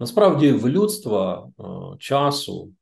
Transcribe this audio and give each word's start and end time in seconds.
Насправді, 0.00 0.52
в 0.52 0.68
людства 0.68 1.48
е, 1.60 1.62
часу 1.98 2.72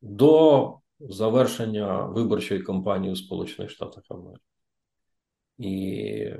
до 0.00 0.78
завершення 1.00 2.06
виборчої 2.06 2.62
кампанії 2.62 3.12
у 3.12 3.16
Сполучених 3.16 3.70
Штатах 3.70 4.04
Америки. 4.08 4.40
І 5.58 6.34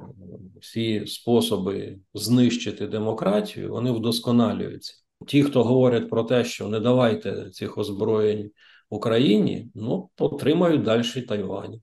всі 0.60 1.06
способи 1.06 1.98
знищити 2.14 2.86
демократію 2.86 3.70
вони 3.70 3.90
вдосконалюються. 3.90 4.94
Ті, 5.26 5.42
хто 5.42 5.64
говорять 5.64 6.10
про 6.10 6.24
те, 6.24 6.44
що 6.44 6.68
не 6.68 6.80
давайте 6.80 7.50
цих 7.50 7.78
озброєнь 7.78 8.50
Україні, 8.90 9.70
ну 9.74 10.10
отримають 10.18 10.82
далі 10.82 11.22
Тайвань. 11.28 11.80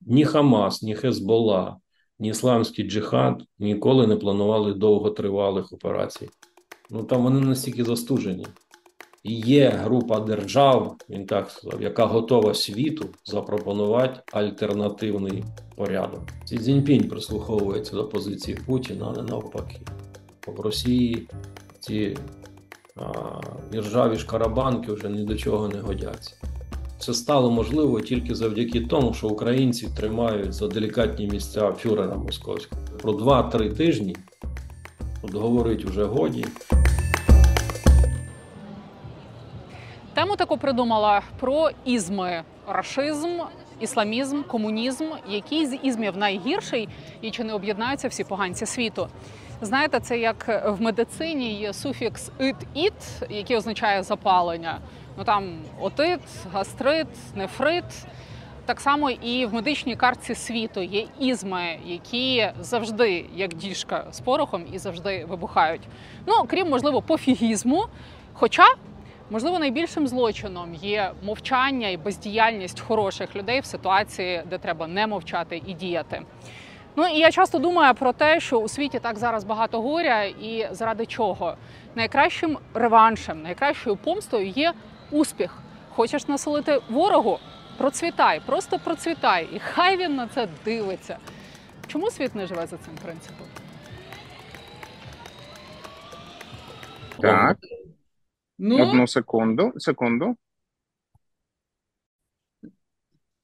Ні 0.00 0.24
Хамас, 0.24 0.82
ні 0.82 0.94
Хезбола, 0.94 1.76
ні 2.18 2.28
Ісламський 2.28 2.90
джихад 2.90 3.42
ніколи 3.58 4.06
не 4.06 4.16
планували 4.16 4.74
довготривалих 4.74 5.72
операцій. 5.72 6.28
Ну 6.90 7.02
там 7.02 7.22
вони 7.22 7.40
настільки 7.40 7.84
застужені. 7.84 8.46
І 9.22 9.34
є 9.34 9.68
група 9.68 10.20
держав, 10.20 10.96
він 11.10 11.26
так 11.26 11.50
сказав, 11.50 11.82
яка 11.82 12.06
готова 12.06 12.54
світу 12.54 13.06
запропонувати 13.24 14.20
альтернативний 14.32 15.44
порядок. 15.76 16.20
Ці 16.44 16.58
Цзіньпінь 16.58 17.08
прислуховується 17.08 17.96
до 17.96 18.08
позиції 18.08 18.58
Путіна, 18.66 19.06
а 19.06 19.22
не 19.22 19.22
навпаки. 19.22 19.80
В 20.46 20.60
Росії 20.60 21.28
ці 21.80 22.16
іржаві 23.72 24.16
шкарабанки 24.16 24.92
вже 24.92 25.08
ні 25.08 25.24
до 25.24 25.36
чого 25.36 25.68
не 25.68 25.80
годяться. 25.80 26.34
Це 26.98 27.14
стало 27.14 27.50
можливо 27.50 28.00
тільки 28.00 28.34
завдяки 28.34 28.80
тому, 28.80 29.14
що 29.14 29.28
українці 29.28 29.88
тримають 29.96 30.52
за 30.52 30.68
делікатні 30.68 31.26
місця 31.26 31.72
фюрера 31.72 32.16
московського. 32.16 32.82
Про 33.02 33.12
2-3 33.12 33.74
тижні 33.74 34.16
от 35.22 35.34
говорить 35.34 35.84
вже 35.84 36.04
годі. 36.04 36.44
Тему 40.18 40.36
таку 40.36 40.56
придумала 40.58 41.22
про 41.40 41.70
ізми, 41.84 42.42
рашизм, 42.68 43.40
ісламізм, 43.80 44.42
комунізм, 44.42 45.04
який 45.28 45.66
з 45.66 45.76
ізмів 45.82 46.16
найгірший 46.16 46.88
і 47.20 47.30
чи 47.30 47.44
не 47.44 47.52
об'єднаються 47.52 48.08
всі 48.08 48.24
поганці 48.24 48.66
світу. 48.66 49.08
Знаєте, 49.60 50.00
це 50.00 50.18
як 50.18 50.64
в 50.66 50.82
медицині 50.82 51.54
є 51.54 51.72
суфікс 51.72 52.30
ит-іт, 52.38 53.26
який 53.30 53.56
означає 53.56 54.02
запалення. 54.02 54.78
Ну 55.18 55.24
там 55.24 55.58
отит, 55.80 56.20
гастрит, 56.52 57.06
нефрит. 57.34 57.84
Так 58.66 58.80
само 58.80 59.10
і 59.10 59.46
в 59.46 59.54
медичній 59.54 59.96
картці 59.96 60.34
світу 60.34 60.80
є 60.80 61.06
ізми, 61.18 61.78
які 61.84 62.48
завжди 62.60 63.24
як 63.34 63.54
діжка 63.54 64.06
з 64.10 64.20
порохом 64.20 64.64
і 64.72 64.78
завжди 64.78 65.24
вибухають. 65.24 65.82
Ну 66.26 66.34
крім 66.48 66.68
можливо 66.68 67.02
пофігізму. 67.02 67.86
Хоча 68.32 68.64
Можливо, 69.30 69.58
найбільшим 69.58 70.08
злочином 70.08 70.74
є 70.74 71.12
мовчання 71.22 71.88
і 71.88 71.96
бездіяльність 71.96 72.80
хороших 72.80 73.36
людей 73.36 73.60
в 73.60 73.64
ситуації, 73.64 74.42
де 74.50 74.58
треба 74.58 74.86
не 74.86 75.06
мовчати 75.06 75.62
і 75.66 75.74
діяти. 75.74 76.22
Ну 76.96 77.06
і 77.06 77.18
я 77.18 77.30
часто 77.30 77.58
думаю 77.58 77.94
про 77.94 78.12
те, 78.12 78.40
що 78.40 78.58
у 78.58 78.68
світі 78.68 78.98
так 78.98 79.18
зараз 79.18 79.44
багато 79.44 79.80
горя, 79.82 80.22
і 80.22 80.68
заради 80.70 81.06
чого 81.06 81.54
найкращим 81.94 82.58
реваншем, 82.74 83.42
найкращою 83.42 83.96
помстою 83.96 84.48
є 84.48 84.72
успіх. 85.10 85.58
Хочеш 85.90 86.28
насолити 86.28 86.80
ворогу? 86.88 87.38
Процвітай, 87.76 88.40
просто 88.46 88.78
процвітай, 88.78 89.48
і 89.52 89.58
хай 89.58 89.96
він 89.96 90.16
на 90.16 90.26
це 90.26 90.48
дивиться. 90.64 91.18
Чому 91.86 92.10
світ 92.10 92.34
не 92.34 92.46
живе 92.46 92.66
за 92.66 92.76
цим 92.76 92.94
принципом? 93.02 93.46
Так. 97.20 97.56
Ну, 98.58 98.82
Одну 98.82 99.06
секунду, 99.06 99.72
секунду. 99.76 100.36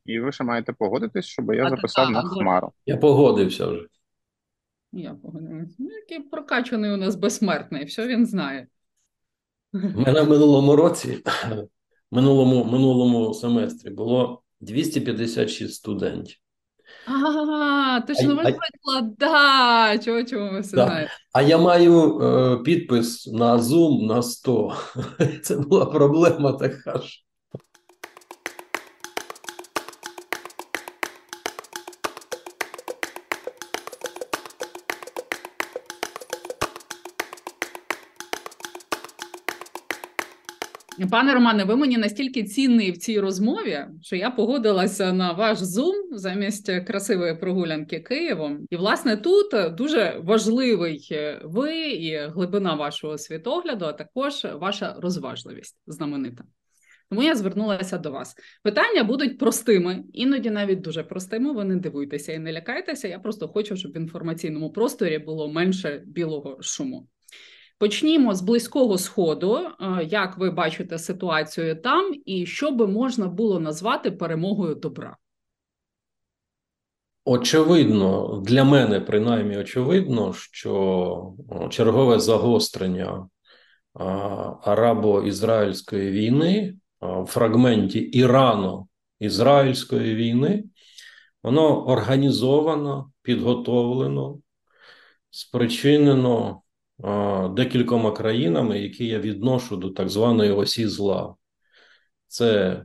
І 0.05 0.21
ви 0.21 0.33
ще 0.33 0.45
маєте 0.45 0.73
погодитись, 0.73 1.25
щоб 1.25 1.55
я 1.55 1.67
а, 1.67 1.71
записав 1.71 2.07
а, 2.07 2.11
на 2.11 2.23
хмару. 2.23 2.73
Я 2.87 2.97
погодився 2.97 3.67
вже. 3.67 3.87
Я 4.93 5.15
погодилася. 5.15 5.77
Ну, 5.79 5.91
який 5.91 6.21
прокачаний 6.21 6.91
у 6.91 6.97
нас 6.97 7.17
безсмертний, 7.17 7.85
все 7.85 8.07
він 8.07 8.27
знає. 8.27 8.67
У 9.73 10.01
мене 10.01 10.23
в 10.23 10.29
минулому 10.29 10.77
році, 10.77 11.23
минулому 12.11 12.65
минулому 12.65 13.35
семестрі 13.35 13.91
було 13.91 14.43
256 14.61 15.75
студентів. 15.75 16.37
А, 17.07 18.01
точно 18.07 18.41
а, 18.41 18.45
викладач, 18.45 20.05
чого 20.05 20.25
чого 20.25 20.51
ви 20.53 20.61
все 20.61 20.77
да. 20.77 20.87
знаєте. 20.87 21.11
А 21.33 21.43
я 21.43 21.59
маю 21.59 22.21
е, 22.21 22.57
підпис 22.57 23.27
на 23.27 23.59
Zoom 23.59 24.07
на 24.07 24.23
100. 24.23 24.73
Це 25.43 25.57
була 25.57 25.87
проблема 25.87 26.53
така 26.53 26.99
ж. 26.99 27.25
Пане 41.11 41.35
Романе, 41.35 41.65
ви 41.65 41.77
мені 41.77 41.99
настільки 41.99 42.45
цінний 42.45 42.91
в 42.91 42.99
цій 42.99 43.21
розмові, 43.21 43.79
що 44.03 44.17
я 44.17 44.31
погодилася 44.31 45.13
на 45.13 45.33
ваш 45.33 45.59
зум 45.59 45.95
замість 46.13 46.73
красивої 46.87 47.35
прогулянки 47.37 48.01
Києвом. 48.01 48.67
І 48.71 48.77
власне 48.77 49.17
тут 49.17 49.75
дуже 49.75 50.21
важливий 50.23 51.09
ви 51.45 51.79
і 51.79 52.17
глибина 52.17 52.75
вашого 52.75 53.19
світогляду, 53.19 53.85
а 53.85 53.93
також 53.93 54.47
ваша 54.55 54.97
розважливість 54.99 55.79
знаменита. 55.87 56.45
Тому 57.11 57.23
я 57.23 57.35
звернулася 57.35 57.99
до 57.99 58.11
вас. 58.11 58.35
Питання 58.63 59.05
будуть 59.05 59.39
простими, 59.39 60.05
іноді 60.13 60.51
навіть 60.51 60.81
дуже 60.81 61.03
простими. 61.03 61.53
Ви 61.53 61.65
не 61.65 61.77
дивуйтеся 61.77 62.33
і 62.33 62.39
не 62.39 62.53
лякайтеся. 62.53 63.09
Я 63.09 63.19
просто 63.19 63.49
хочу, 63.49 63.77
щоб 63.77 63.93
в 63.93 63.97
інформаційному 63.97 64.73
просторі 64.73 65.19
було 65.19 65.53
менше 65.53 66.03
білого 66.07 66.59
шуму. 66.61 67.09
Почнімо 67.79 68.35
з 68.35 68.43
близького 68.43 68.99
сходу. 68.99 69.57
Е, 69.57 69.71
як 70.05 70.39
ви 70.39 70.51
бачите 70.51 70.99
ситуацію 70.99 71.77
там, 71.77 72.13
і 72.25 72.47
що 72.47 72.71
би 72.71 72.87
можна 72.87 73.27
було 73.27 73.61
назвати 73.61 74.11
перемогою 74.11 74.75
добра? 74.75 75.17
Очевидно, 77.25 78.43
для 78.47 78.65
мене 78.65 79.01
принаймні 79.01 79.59
очевидно, 79.59 80.33
що 80.33 81.35
чергове 81.71 82.21
загострення 82.21 83.29
арабо-ізраїльської 84.63 86.11
війни 86.11 86.75
в 87.01 87.27
фрагменті 87.27 88.01
Ірано-ізраїльської 88.01 90.15
війни, 90.15 90.65
воно 91.43 91.87
організовано, 91.87 93.11
підготовлено, 93.23 94.39
спричинено 95.31 96.63
декількома 97.51 98.13
країнами, 98.13 98.79
які 98.79 99.07
я 99.07 99.19
відношу 99.19 99.77
до 99.77 99.91
так 99.91 100.09
званої 100.09 100.51
осі 100.51 100.89
зла. 100.89 101.35
Це 102.27 102.83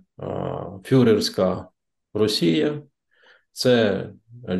фюрерська 0.84 1.69
Росія, 2.13 2.81
це 3.52 4.09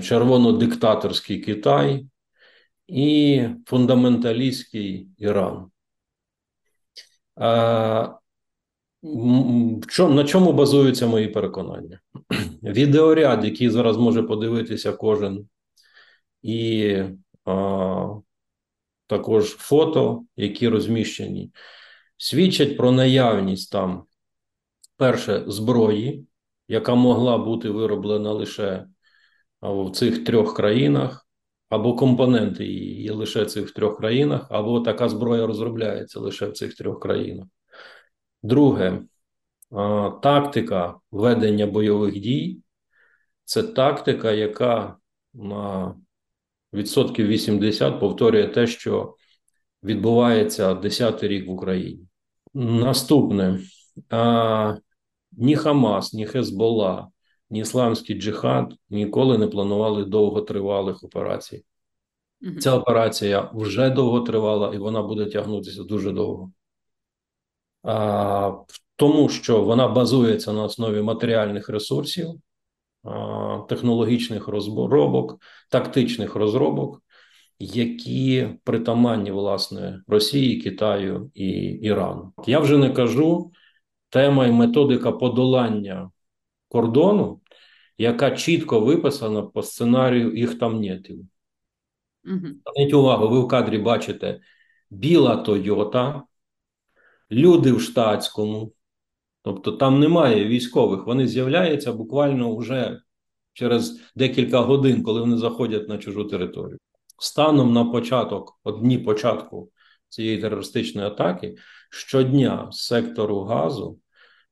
червоно-диктаторський 0.02 1.40
Китай 1.40 2.06
і 2.88 3.44
фундаменталістський 3.66 5.08
Іран. 5.18 5.72
На 10.00 10.24
чому 10.28 10.54
базуються 10.54 11.08
мої 11.08 11.28
переконання? 11.28 12.00
Відеоряд, 12.64 13.46
який 13.46 13.70
зараз 13.70 13.98
може 13.98 14.24
подивитися 14.24 14.92
кожен, 14.92 15.48
і 16.42 17.04
також 19.10 19.50
фото, 19.50 20.24
які 20.36 20.68
розміщені, 20.68 21.52
свідчать 22.18 22.78
про 22.78 22.92
наявність 22.92 23.72
там, 23.72 24.04
перше, 24.98 25.44
зброї, 25.48 26.28
яка 26.68 26.96
могла 26.96 27.38
бути 27.38 27.70
вироблена 27.70 28.32
лише 28.32 28.86
в 29.62 29.92
цих 29.92 30.24
трьох 30.24 30.56
країнах, 30.56 31.28
або 31.70 31.96
компоненти 31.96 32.66
її 32.66 33.10
лише 33.10 33.44
в 33.44 33.48
цих 33.48 33.72
трьох 33.72 33.98
країнах, 33.98 34.48
або 34.50 34.80
така 34.80 35.10
зброя 35.10 35.48
розробляється 35.48 36.20
лише 36.20 36.48
в 36.48 36.54
цих 36.54 36.76
трьох 36.76 37.00
країнах. 37.00 37.48
Друге, 38.44 39.02
тактика 40.22 40.96
ведення 41.12 41.68
бойових 41.68 42.20
дій 42.20 42.62
це 43.44 43.64
тактика, 43.64 44.32
яка 44.32 44.98
відсотків 46.74 47.28
80 47.28 48.00
повторює 48.00 48.48
те, 48.48 48.68
що 48.68 49.16
відбувається 49.84 50.74
10-й 50.74 51.28
рік 51.28 51.48
в 51.48 51.52
Україні. 51.52 52.08
Наступне 52.54 53.60
а, 54.10 54.76
ні 55.32 55.56
Хамас, 55.56 56.14
ні 56.14 56.26
Хезбола, 56.26 57.08
ні 57.50 57.60
Ісламський 57.60 58.22
джихад 58.22 58.74
ніколи 58.90 59.38
не 59.38 59.48
планували 59.48 60.06
довготривалих 60.06 61.04
операцій. 61.04 61.66
Угу. 62.42 62.60
Ця 62.60 62.74
операція 62.74 63.52
вже 63.54 63.90
довго 63.90 64.22
тривала 64.22 64.74
і 64.76 64.78
вона 64.78 65.02
буде 65.02 65.26
тягнутися 65.26 65.84
дуже 65.84 66.12
довго. 66.12 66.52
А, 67.84 68.52
Тому 68.96 69.30
що 69.30 69.64
вона 69.64 69.88
базується 69.88 70.54
на 70.54 70.64
основі 70.64 71.02
матеріальних 71.02 71.70
ресурсів, 71.70 72.28
технологічних 73.70 74.48
розробок, 74.48 75.42
тактичних 75.70 76.36
розробок, 76.36 77.04
які 77.60 78.50
притаманні 78.64 79.32
власне 79.32 80.04
Росії, 80.08 80.62
Китаю 80.62 81.32
і 81.34 81.50
Ірану. 81.60 82.34
Я 82.48 82.60
вже 82.60 82.78
не 82.78 82.90
кажу 82.90 83.52
тема 84.10 84.48
і 84.48 84.52
методика 84.52 85.12
подолання 85.12 86.12
кордону, 86.68 87.42
яка 87.98 88.32
чітко 88.32 88.80
виписана 88.80 89.42
по 89.42 89.64
сценарію 89.64 90.38
їх 90.38 90.60
там 90.60 90.82
нетів. 90.82 91.26
Зверніть 92.24 92.94
угу. 92.94 93.04
увагу, 93.04 93.30
ви 93.30 93.40
в 93.40 93.48
кадрі 93.48 93.78
бачите 93.78 94.40
біла 94.90 95.38
Тойота, 95.38 96.24
люди 97.32 97.72
в 97.72 97.82
штатському, 97.82 98.74
тобто 99.42 99.72
там 99.72 100.00
немає 100.00 100.46
військових, 100.46 101.06
вони 101.06 101.28
з'являються 101.28 101.94
буквально 101.94 102.56
вже 102.56 103.02
через 103.54 104.02
декілька 104.16 104.60
годин, 104.60 105.04
коли 105.04 105.20
вони 105.22 105.38
заходять 105.38 105.90
на 105.90 105.98
чужу 105.98 106.26
територію. 106.26 106.78
Станом 107.20 107.74
на 107.74 107.86
початок, 107.86 108.60
одні 108.64 108.98
початку 108.98 109.72
цієї 110.10 110.42
терористичної 110.42 111.08
атаки, 111.08 111.56
щодня 111.90 112.68
з 112.72 112.86
сектору 112.86 113.44
газу 113.44 114.00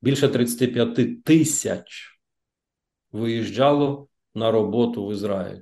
більше 0.01 0.29
35 0.29 1.23
тисяч 1.23 2.19
виїжджало 3.11 4.07
на 4.35 4.51
роботу 4.51 5.07
в 5.07 5.11
Ізраїль. 5.11 5.61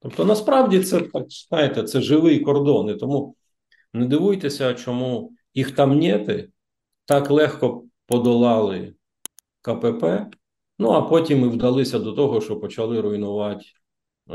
Тобто, 0.00 0.24
насправді 0.24 0.80
це 0.80 1.00
так 1.00 1.24
знаєте, 1.48 1.82
це 1.82 2.00
живий 2.00 2.40
кордон. 2.40 2.88
І 2.88 2.94
тому 2.94 3.36
не 3.92 4.06
дивуйтеся, 4.06 4.74
чому 4.74 5.32
їх 5.54 5.70
там 5.70 5.98
нєти 5.98 6.50
так 7.04 7.30
легко 7.30 7.84
подолали 8.08 8.94
КПП. 9.62 10.04
Ну 10.78 10.90
а 10.90 11.02
потім 11.02 11.40
і 11.40 11.48
вдалися 11.48 11.98
до 11.98 12.12
того, 12.12 12.40
що 12.40 12.60
почали 12.60 13.00
руйнувати 13.00 13.64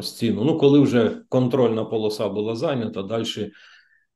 стіну. 0.01 0.43
Ну, 0.43 0.57
коли 0.57 0.79
вже 0.79 1.21
контрольна 1.29 1.85
полоса 1.85 2.29
була 2.29 2.55
зайнята, 2.55 3.03
далі 3.03 3.51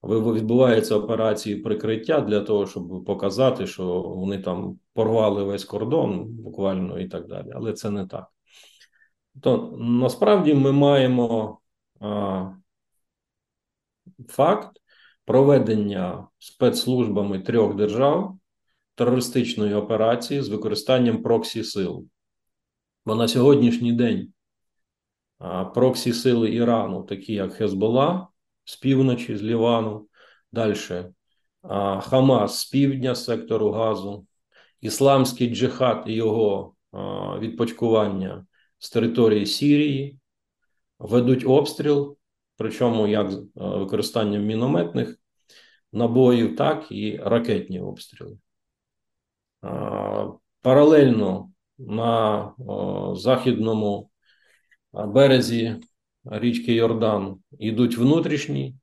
відбуваються 0.03 0.95
операції 0.95 1.55
прикриття 1.55 2.21
для 2.21 2.41
того, 2.41 2.67
щоб 2.67 3.05
показати, 3.05 3.67
що 3.67 4.01
вони 4.01 4.37
там 4.37 4.79
порвали 4.93 5.43
весь 5.43 5.65
кордон, 5.65 6.25
буквально 6.25 6.99
і 6.99 7.07
так 7.07 7.27
далі. 7.27 7.51
Але 7.55 7.73
це 7.73 7.89
не 7.89 8.07
так. 8.07 8.27
То 9.41 9.77
насправді 9.79 10.53
ми 10.53 10.71
маємо 10.71 11.59
а, 11.99 12.45
факт 14.27 14.81
проведення 15.25 16.27
спецслужбами 16.39 17.39
трьох 17.39 17.75
держав 17.75 18.36
терористичної 18.97 19.73
операції 19.73 20.41
з 20.41 20.49
використанням 20.49 21.23
проксі 21.23 21.63
сил. 21.63 22.07
Бо 23.05 23.15
на 23.15 23.27
сьогоднішній 23.27 23.93
день 23.93 24.33
проксі 25.73 26.13
сили 26.13 26.53
Ірану, 26.53 27.03
такі 27.03 27.33
як 27.33 27.53
Хезбола 27.53 28.27
з 28.63 28.75
півночі, 28.75 29.37
з 29.37 29.43
Лівану, 29.43 30.07
далі 30.51 30.75
Хамас 32.01 32.59
з 32.59 32.65
півдня 32.65 33.15
сектору 33.15 33.71
Газу, 33.71 34.25
Ісламський 34.81 35.55
джихад 35.55 36.03
і 36.07 36.13
його 36.13 36.73
відпочкування 37.39 38.45
з 38.79 38.89
території 38.89 39.45
Сірії, 39.45 40.19
ведуть 40.99 41.45
обстріл, 41.45 42.17
причому 42.57 43.07
як 43.07 43.31
з 43.31 43.43
використанням 43.55 44.45
мінометних 44.45 45.19
набоїв, 45.93 46.55
так 46.55 46.87
і 46.91 47.17
ракетні 47.17 47.79
обстріли. 47.79 48.37
Паралельно 50.61 51.51
на 51.77 52.53
західному 53.15 54.09
березі 54.93 55.75
річки 56.25 56.73
Йордан 56.73 57.39
йдуть 57.59 57.97
внутрішні 57.97 58.75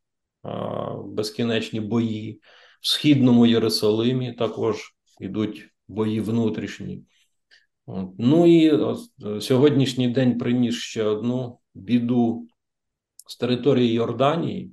безкінечні 1.05 1.81
бої, 1.81 2.41
в 2.81 2.89
східному 2.89 3.47
Єрусалимі 3.47 4.33
також 4.33 4.95
йдуть 5.21 5.69
бої 5.89 6.21
внутрішні. 6.21 7.03
Ну 8.19 8.47
і 8.47 8.79
сьогоднішній 9.41 10.09
день 10.09 10.39
приніс 10.39 10.75
ще 10.75 11.05
одну 11.05 11.59
біду 11.75 12.47
з 13.27 13.37
території 13.37 13.93
Йорданії. 13.93 14.73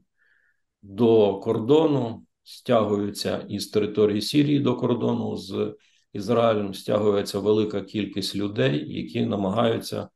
До 0.81 1.39
кордону, 1.39 2.25
стягуються 2.43 3.45
із 3.49 3.67
території 3.67 4.21
Сірії 4.21 4.59
до 4.59 4.75
кордону 4.75 5.37
з 5.37 5.75
Ізраїлем, 6.13 6.73
стягується 6.73 7.39
велика 7.39 7.81
кількість 7.81 8.35
людей, 8.35 8.97
які 8.97 9.25
намагаються 9.25 10.09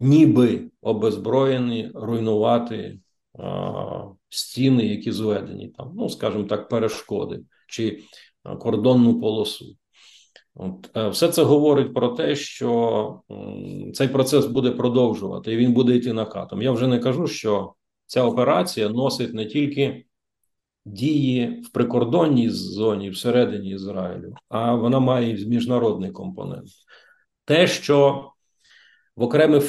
ніби 0.00 0.70
обезброєні 0.82 1.90
руйнувати 1.94 3.00
а, 3.38 4.04
стіни, 4.28 4.86
які 4.86 5.12
зведені 5.12 5.68
там, 5.68 5.92
ну 5.96 6.08
скажімо 6.08 6.44
так, 6.44 6.68
перешкоди 6.68 7.40
чи 7.68 8.02
кордонну 8.58 9.20
полосу. 9.20 9.76
От, 10.54 10.90
е, 10.96 11.08
Все 11.08 11.28
це 11.28 11.42
говорить 11.42 11.94
про 11.94 12.08
те, 12.08 12.36
що 12.36 13.20
цей 13.94 14.08
процес 14.08 14.46
буде 14.46 14.70
продовжувати 14.70 15.52
і 15.52 15.56
він 15.56 15.72
буде 15.72 15.96
йти 15.96 16.12
накатом. 16.12 16.62
Я 16.62 16.72
вже 16.72 16.86
не 16.86 16.98
кажу, 16.98 17.26
що 17.26 17.74
ця 18.06 18.24
операція 18.24 18.88
носить 18.88 19.34
не 19.34 19.46
тільки 19.46 20.04
дії 20.84 21.60
в 21.60 21.72
прикордонній 21.72 22.50
зоні 22.50 23.10
всередині 23.10 23.70
Ізраїлю, 23.70 24.34
а 24.48 24.74
вона 24.74 25.00
має 25.00 25.46
міжнародний 25.46 26.10
компонент. 26.10 26.68
Те, 27.44 27.66
що 27.66 28.30
в 29.16 29.22
окремих 29.22 29.64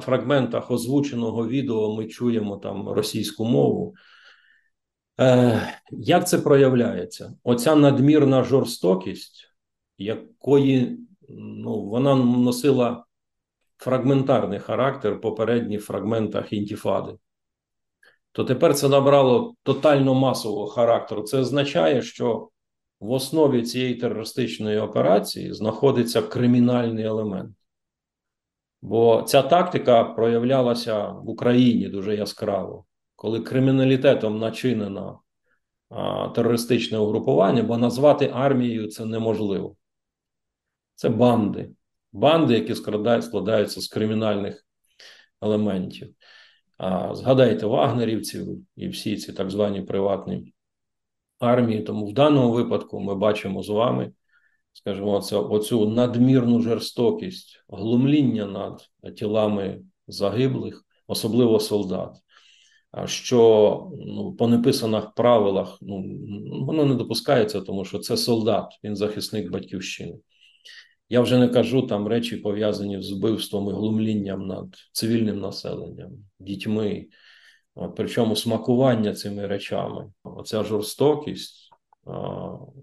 фрагментах 0.00 0.70
озвученого 0.70 1.48
відео 1.48 1.94
ми 1.94 2.06
чуємо 2.06 2.56
там 2.56 2.88
російську 2.88 3.44
мову. 3.44 3.94
Е, 5.20 5.60
Як 5.90 6.28
це 6.28 6.38
проявляється? 6.38 7.34
Оця 7.44 7.74
надмірна 7.74 8.44
жорстокість, 8.44 9.48
якої 9.98 10.98
ну, 11.38 11.84
вона 11.84 12.14
носила 12.14 13.04
фрагментарний 13.78 14.58
характер 14.58 15.14
в 15.14 15.20
попередніх 15.20 15.84
фрагментах 15.84 16.52
інтіфади, 16.52 17.12
то 18.36 18.44
тепер 18.44 18.74
це 18.74 18.88
набрало 18.88 19.54
тотально 19.62 20.14
масового 20.14 20.66
характеру. 20.66 21.22
Це 21.22 21.38
означає, 21.38 22.02
що 22.02 22.48
в 23.00 23.10
основі 23.10 23.62
цієї 23.62 23.94
терористичної 23.94 24.78
операції 24.78 25.52
знаходиться 25.52 26.22
кримінальний 26.22 27.04
елемент. 27.04 27.56
Бо 28.82 29.22
ця 29.22 29.42
тактика 29.42 30.04
проявлялася 30.04 31.08
в 31.08 31.30
Україні 31.30 31.88
дуже 31.88 32.16
яскраво, 32.16 32.84
коли 33.14 33.40
криміналітетом 33.40 34.38
начинено 34.38 35.20
терористичне 36.34 36.98
угрупування, 36.98 37.62
бо 37.62 37.78
назвати 37.78 38.30
армією 38.34 38.88
це 38.88 39.04
неможливо. 39.04 39.76
Це 40.94 41.08
банди, 41.08 41.70
банди, 42.12 42.54
які 42.54 42.74
складаються 42.74 43.80
з 43.80 43.88
кримінальних 43.88 44.66
елементів. 45.42 46.15
Згадайте 47.12 47.66
вагнерівців 47.66 48.66
і 48.76 48.88
всі 48.88 49.16
ці 49.16 49.32
так 49.32 49.50
звані 49.50 49.82
приватні 49.82 50.54
армії. 51.38 51.82
Тому 51.82 52.06
в 52.06 52.12
даному 52.12 52.52
випадку 52.52 53.00
ми 53.00 53.14
бачимо 53.14 53.62
з 53.62 53.68
вами 53.68 54.12
скажімо, 54.76 55.12
оцю, 55.12 55.50
оцю 55.50 55.88
надмірну 55.88 56.60
жорстокість, 56.60 57.64
глумління 57.68 58.46
над 58.46 59.16
тілами 59.16 59.80
загиблих, 60.08 60.84
особливо 61.06 61.60
солдат. 61.60 62.16
Що 63.04 63.90
ну, 63.98 64.32
по 64.32 64.48
неписаних 64.48 65.14
правилах 65.14 65.78
ну, 65.80 66.04
воно 66.66 66.84
не 66.84 66.94
допускається, 66.94 67.60
тому 67.60 67.84
що 67.84 67.98
це 67.98 68.16
солдат, 68.16 68.78
він 68.84 68.96
захисник 68.96 69.50
батьківщини. 69.50 70.14
Я 71.08 71.20
вже 71.20 71.38
не 71.38 71.48
кажу 71.48 71.82
там 71.82 72.06
речі 72.06 72.36
пов'язані 72.36 73.02
з 73.02 73.12
вбивством 73.12 73.68
і 73.68 73.72
глумлінням 73.72 74.46
над 74.46 74.66
цивільним 74.92 75.40
населенням, 75.40 76.10
дітьми, 76.38 77.06
причому 77.96 78.36
смакування 78.36 79.14
цими 79.14 79.46
речами. 79.46 80.12
Оця 80.24 80.64
жорстокість, 80.64 81.70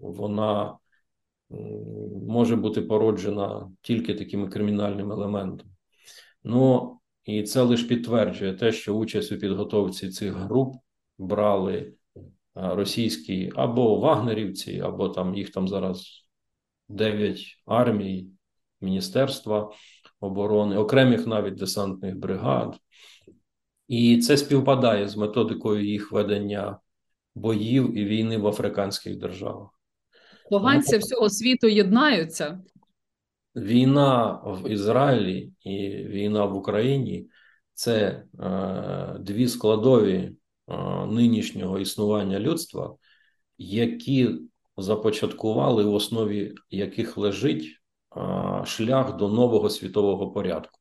вона 0.01 0.77
може 2.27 2.55
бути 2.55 2.81
породжена 2.81 3.71
тільки 3.81 4.13
такими 4.13 4.47
кримінальними 4.47 5.15
елементами. 5.15 5.71
Ну 6.43 6.93
і 7.25 7.43
це 7.43 7.61
лише 7.61 7.87
підтверджує 7.87 8.53
те, 8.53 8.71
що 8.71 8.95
участь 8.95 9.31
у 9.31 9.37
підготовці 9.37 10.09
цих 10.09 10.33
груп 10.33 10.75
брали 11.17 11.93
російські 12.55 13.51
або 13.55 13.99
вагнерівці, 13.99 14.79
або 14.79 15.09
там 15.09 15.35
їх 15.35 15.51
там 15.51 15.67
зараз 15.67 16.22
дев'ять 16.93 17.57
армій, 17.65 18.27
Міністерства 18.81 19.71
оборони, 20.19 20.77
окремих 20.77 21.27
навіть 21.27 21.55
десантних 21.55 22.17
бригад. 22.17 22.77
І 23.87 24.17
це 24.17 24.37
співпадає 24.37 25.09
з 25.09 25.15
методикою 25.15 25.85
їх 25.85 26.11
ведення 26.11 26.79
боїв 27.35 27.97
і 27.97 28.05
війни 28.05 28.37
в 28.37 28.47
африканських 28.47 29.17
державах. 29.17 29.69
Поганці 30.49 30.97
всього 30.97 31.29
світу 31.29 31.67
єднаються. 31.67 32.61
Війна 33.55 34.41
в 34.45 34.71
Ізраїлі 34.71 35.51
і 35.61 35.77
війна 35.89 36.45
в 36.45 36.55
Україні 36.55 37.27
це 37.73 38.23
е, 38.39 39.17
дві 39.19 39.47
складові 39.47 40.15
е, 40.15 40.35
нинішнього 41.05 41.79
існування 41.79 42.39
людства, 42.39 42.95
які 43.57 44.29
започаткували, 44.77 45.83
в 45.83 45.93
основі 45.93 46.55
яких 46.69 47.17
лежить 47.17 47.79
шлях 48.65 49.17
до 49.17 49.29
нового 49.29 49.69
світового 49.69 50.31
порядку. 50.31 50.79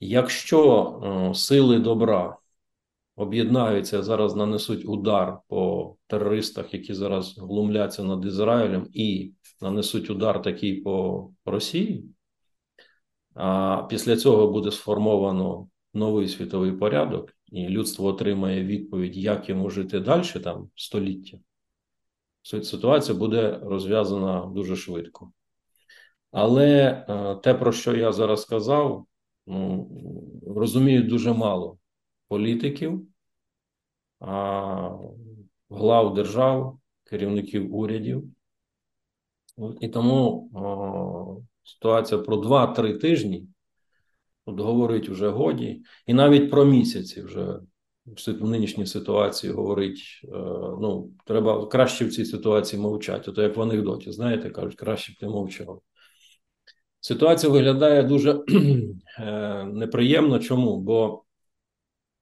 Якщо 0.00 1.32
сили 1.34 1.78
добра 1.78 2.36
об'єднаються 3.16 4.02
зараз, 4.02 4.36
нанесуть 4.36 4.84
удар 4.84 5.38
по 5.48 5.96
терористах, 6.06 6.74
які 6.74 6.94
зараз 6.94 7.38
глумляться 7.38 8.02
над 8.02 8.24
Ізраїлем, 8.24 8.88
і 8.92 9.32
нанесуть 9.60 10.10
удар 10.10 10.42
такий 10.42 10.80
по 10.80 11.28
Росії, 11.44 12.04
а 13.34 13.82
після 13.90 14.16
цього 14.16 14.48
буде 14.50 14.70
сформовано 14.70 15.68
новий 15.94 16.28
світовий 16.28 16.72
порядок, 16.72 17.32
і 17.46 17.68
людство 17.68 18.06
отримає 18.06 18.64
відповідь, 18.64 19.16
як 19.16 19.48
йому 19.48 19.70
жити 19.70 20.00
далі, 20.00 20.24
там 20.44 20.68
століття. 20.74 21.38
Ситуація 22.44 23.18
буде 23.18 23.58
розв'язана 23.62 24.46
дуже 24.46 24.76
швидко. 24.76 25.32
Але 26.30 26.68
е, 27.08 27.34
те, 27.34 27.54
про 27.54 27.72
що 27.72 27.96
я 27.96 28.12
зараз 28.12 28.42
сказав, 28.42 29.06
ну, 29.46 29.90
розуміють 30.46 31.08
дуже 31.08 31.32
мало 31.32 31.78
політиків, 32.28 33.06
глав 35.70 36.14
держав, 36.14 36.78
керівників 37.04 37.74
урядів. 37.74 38.24
І 39.80 39.88
тому 39.88 40.50
ситуація 41.62 42.20
про 42.20 42.36
2-3 42.36 43.00
тижні 43.00 43.48
тут 44.46 44.60
говорить 44.60 45.08
вже 45.08 45.28
годі, 45.28 45.82
і 46.06 46.14
навіть 46.14 46.50
про 46.50 46.64
місяці 46.64 47.22
вже 47.22 47.60
в 48.06 48.48
нинішній 48.48 48.86
ситуації 48.86 49.52
говорить: 49.52 50.20
е, 50.24 50.28
ну, 50.80 51.10
треба 51.26 51.66
краще 51.66 52.04
в 52.04 52.12
цій 52.12 52.24
ситуації 52.24 52.82
мовчати. 52.82 53.32
То 53.32 53.42
як 53.42 53.56
в 53.56 53.62
анекдоті, 53.62 54.12
знаєте, 54.12 54.50
кажуть, 54.50 54.74
краще 54.74 55.12
б 55.12 55.16
ти 55.20 55.26
мовчав. 55.26 55.82
Ситуація 57.00 57.52
виглядає 57.52 58.02
дуже 58.02 58.40
е, 59.18 59.64
неприємно. 59.64 60.38
Чому? 60.38 60.80
Бо 60.80 61.22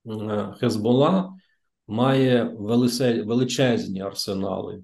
е, 0.07 0.55
Хезбола 0.61 1.33
має 1.87 2.57
величезні 3.25 4.01
арсенали 4.01 4.83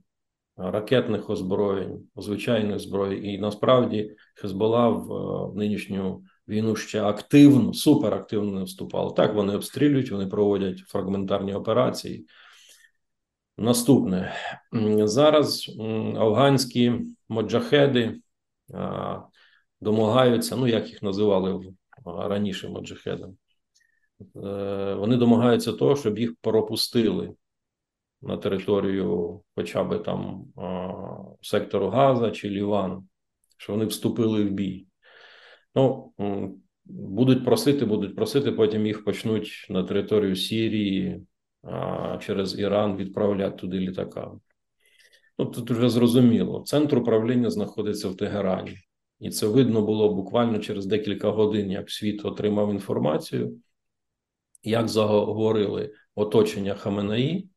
ракетних 0.56 1.30
озброєнь, 1.30 2.00
звичайних 2.16 2.78
зброї, 2.78 3.34
і 3.34 3.38
насправді 3.38 4.16
Хезбола 4.34 4.88
в 4.88 5.56
нинішню 5.56 6.22
війну 6.48 6.76
ще 6.76 7.02
активно, 7.02 7.74
суперактивно 7.74 8.58
не 8.58 8.64
вступала. 8.64 9.10
Так, 9.10 9.34
вони 9.34 9.54
обстрілюють, 9.54 10.10
вони 10.10 10.26
проводять 10.26 10.78
фрагментарні 10.78 11.54
операції. 11.54 12.26
Наступне 13.58 14.32
зараз 15.04 15.76
афганські 16.16 16.92
моджахеди 17.28 18.20
домагаються, 19.80 20.56
ну 20.56 20.66
як 20.66 20.88
їх 20.88 21.02
називали 21.02 21.74
раніше 22.04 22.68
моджахедами, 22.68 23.34
е, 24.36 24.94
вони 24.94 25.16
домагаються 25.16 25.72
того, 25.72 25.96
щоб 25.96 26.18
їх 26.18 26.34
пропустили 26.40 27.34
на 28.22 28.36
територію 28.36 29.40
хоча 29.54 29.84
б 29.84 29.98
там 30.02 30.44
сектору 31.42 31.88
Газа 31.88 32.30
чи 32.30 32.50
Ліван, 32.50 33.08
що 33.56 33.72
вони 33.72 33.84
вступили 33.84 34.44
в 34.44 34.50
бій. 34.50 34.86
Ну, 35.78 36.12
будуть 36.84 37.44
просити, 37.44 37.84
будуть 37.84 38.16
просити, 38.16 38.52
потім 38.52 38.86
їх 38.86 39.04
почнуть 39.04 39.66
на 39.70 39.84
територію 39.84 40.36
Сірії 40.36 41.26
через 42.20 42.58
Іран 42.58 42.96
відправляти 42.96 43.56
туди 43.56 43.78
літаками. 43.78 44.40
Ну, 45.38 45.46
тут 45.46 45.70
вже 45.70 45.90
зрозуміло. 45.90 46.62
Центр 46.66 46.98
управління 46.98 47.50
знаходиться 47.50 48.08
в 48.08 48.16
Тегерані. 48.16 48.78
І 49.20 49.30
це 49.30 49.46
видно 49.46 49.82
було 49.82 50.14
буквально 50.14 50.58
через 50.58 50.86
декілька 50.86 51.30
годин, 51.30 51.70
як 51.70 51.90
світ 51.90 52.24
отримав 52.24 52.70
інформацію, 52.70 53.56
як 54.62 54.88
заговорили 54.88 55.92
оточення 56.14 56.74
Хаменаї, 56.74 57.48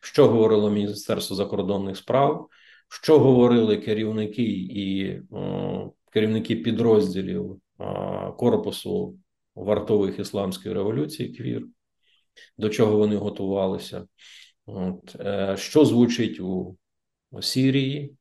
що 0.00 0.28
говорило 0.28 0.70
Міністерство 0.70 1.36
закордонних 1.36 1.96
справ, 1.96 2.48
що 2.88 3.18
говорили 3.18 3.76
керівники 3.76 4.42
і 4.70 5.20
о, 5.30 5.92
керівники 6.12 6.56
підрозділів 6.56 7.60
корпусу 8.36 9.18
вартових 9.54 10.18
ісламської 10.18 10.74
революції 10.74 11.28
КВІР, 11.28 11.66
до 12.58 12.68
чого 12.68 12.96
вони 12.96 13.16
готувалися, 13.16 14.06
От, 14.66 15.16
е, 15.20 15.56
що 15.58 15.84
звучить 15.84 16.40
у 16.40 16.76
Сірії 17.40 18.16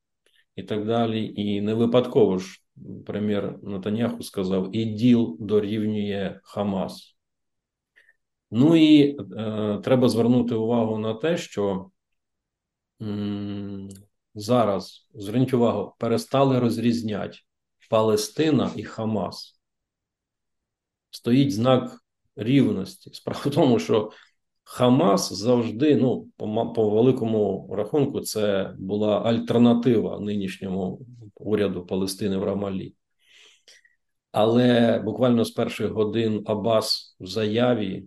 і 0.55 0.63
так 0.63 0.85
далі. 0.85 1.33
І 1.35 1.61
не 1.61 1.73
випадково 1.73 2.37
ж 2.37 2.61
прем'єр 3.05 3.59
Натаняху 3.63 4.23
сказав: 4.23 4.75
іділ 4.75 5.37
дорівнює 5.39 6.39
Хамас. 6.43 7.15
Ну 8.51 8.75
і 8.75 9.17
е, 9.37 9.79
треба 9.83 10.09
звернути 10.09 10.55
увагу 10.55 10.97
на 10.97 11.13
те, 11.13 11.37
що 11.37 11.91
м, 13.01 13.89
зараз 14.35 15.09
зверніть 15.13 15.53
увагу, 15.53 15.95
перестали 15.99 16.59
розрізняти 16.59 17.37
Палестина 17.91 18.71
і 18.75 18.83
Хамас. 18.83 19.59
Стоїть 21.09 21.53
знак 21.53 22.01
рівності. 22.35 23.09
Справа 23.13 23.41
в 23.45 23.49
тому, 23.49 23.79
що 23.79 24.11
Хамас 24.63 25.33
завжди, 25.33 25.95
ну, 25.95 26.27
по, 26.37 26.73
по 26.73 26.89
великому 26.89 27.69
рахунку, 27.77 28.21
це 28.21 28.75
була 28.79 29.21
альтернатива 29.21 30.19
нинішньому 30.19 30.99
уряду 31.35 31.85
Палестини 31.85 32.37
в 32.37 32.43
Рамалі. 32.43 32.95
Але 34.31 34.99
буквально 34.99 35.45
з 35.45 35.51
перших 35.51 35.91
годин 35.91 36.43
Аббас 36.45 37.15
в 37.19 37.25
заяві 37.25 38.05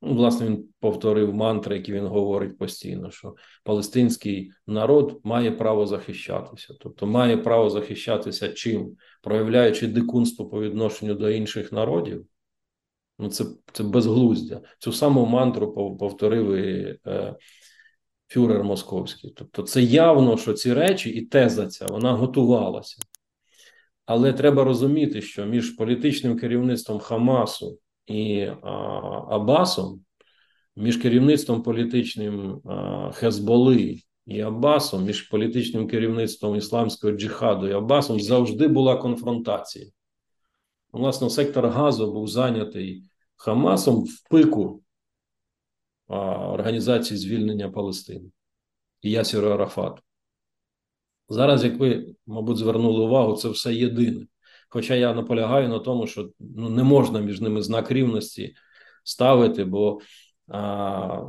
власне, 0.00 0.46
він 0.46 0.68
повторив 0.80 1.34
мантри, 1.34 1.76
які 1.76 1.92
він 1.92 2.06
говорить 2.06 2.58
постійно: 2.58 3.10
що 3.10 3.34
палестинський 3.64 4.52
народ 4.66 5.20
має 5.24 5.52
право 5.52 5.86
захищатися, 5.86 6.74
тобто 6.80 7.06
має 7.06 7.36
право 7.36 7.70
захищатися 7.70 8.48
чим, 8.48 8.96
проявляючи 9.22 9.86
дикунство 9.86 10.46
по 10.46 10.60
відношенню 10.60 11.14
до 11.14 11.30
інших 11.30 11.72
народів. 11.72 12.26
Ну, 13.18 13.28
це 13.28 13.44
це 13.72 13.82
безглуздя. 13.82 14.60
Цю 14.78 14.92
саму 14.92 15.26
мантру 15.26 15.96
повторив 15.96 16.54
і 16.54 16.98
е, 17.06 17.36
фюрер 18.28 18.64
Московський. 18.64 19.32
Тобто, 19.36 19.62
це 19.62 19.82
явно, 19.82 20.36
що 20.36 20.52
ці 20.52 20.74
речі 20.74 21.10
і 21.10 21.26
теза 21.26 21.66
ця 21.66 21.86
вона 21.86 22.12
готувалася. 22.12 22.96
Але 24.06 24.32
треба 24.32 24.64
розуміти, 24.64 25.22
що 25.22 25.46
між 25.46 25.70
політичним 25.70 26.38
керівництвом 26.38 26.98
Хамасу 26.98 27.78
і 28.06 28.40
а, 28.62 28.70
Абасом, 29.30 30.04
між 30.76 30.96
керівництвом 30.96 31.62
політичним 31.62 32.62
Хезболи 33.14 34.00
і 34.26 34.40
Абасом, 34.40 35.04
між 35.04 35.22
політичним 35.22 35.88
керівництвом 35.88 36.56
ісламського 36.56 37.12
джихаду 37.12 37.68
і 37.68 37.72
Абасом 37.72 38.20
завжди 38.20 38.68
була 38.68 38.96
конфронтація. 38.96 39.86
Власне, 40.92 41.30
сектор 41.30 41.66
Газу 41.66 42.12
був 42.12 42.28
зайнятий 42.28 43.02
Хамасом 43.36 44.04
в 44.04 44.28
пику 44.30 44.82
Організації 46.08 47.18
звільнення 47.18 47.70
Палестини 47.70 48.30
і 49.02 49.10
Ясіра 49.10 49.54
Арафату. 49.54 50.02
Зараз, 51.28 51.64
як 51.64 51.78
ви, 51.78 52.14
мабуть, 52.26 52.56
звернули 52.56 53.04
увагу, 53.04 53.36
це 53.36 53.48
все 53.48 53.74
єдине. 53.74 54.26
Хоча 54.68 54.94
я 54.94 55.14
наполягаю 55.14 55.68
на 55.68 55.78
тому, 55.78 56.06
що 56.06 56.30
ну, 56.40 56.70
не 56.70 56.82
можна 56.82 57.20
між 57.20 57.40
ними 57.40 57.62
знак 57.62 57.90
рівності 57.90 58.54
ставити, 59.04 59.64
бо 59.64 60.00
а, 60.48 61.22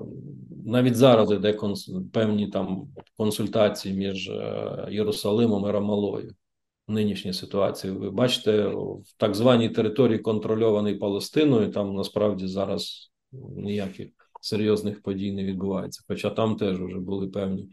навіть 0.65 0.95
зараз 0.95 1.31
йде 1.31 1.53
конс, 1.53 1.91
певні 2.13 2.47
там 2.47 2.87
консультації 3.17 3.95
між 3.95 4.29
е, 4.29 4.87
Єрусалимом 4.91 5.69
і 5.69 5.71
Рамалою 5.71 6.35
в 6.87 6.91
нинішній 6.91 7.33
ситуації. 7.33 7.93
Ви 7.93 8.11
бачите, 8.11 8.67
в 8.67 9.03
так 9.17 9.35
званій 9.35 9.69
території, 9.69 10.19
контрольованій 10.19 10.95
Палестиною, 10.95 11.71
там 11.71 11.95
насправді 11.95 12.47
зараз 12.47 13.11
ніяких 13.55 14.07
серйозних 14.41 15.01
подій 15.01 15.31
не 15.31 15.43
відбувається. 15.43 16.03
Хоча 16.07 16.29
там 16.29 16.55
теж 16.55 16.81
вже 16.81 16.99
були 16.99 17.27
певні 17.27 17.69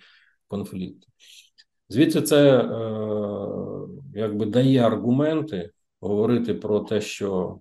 конфлікти. 0.49 1.07
Звідси 1.89 2.23
це 2.23 2.59
е, 2.59 2.69
якби 4.15 4.47
дає 4.47 4.81
аргументи 4.81 5.71
говорити 6.01 6.55
про 6.55 6.81
те, 6.81 7.01
що 7.01 7.61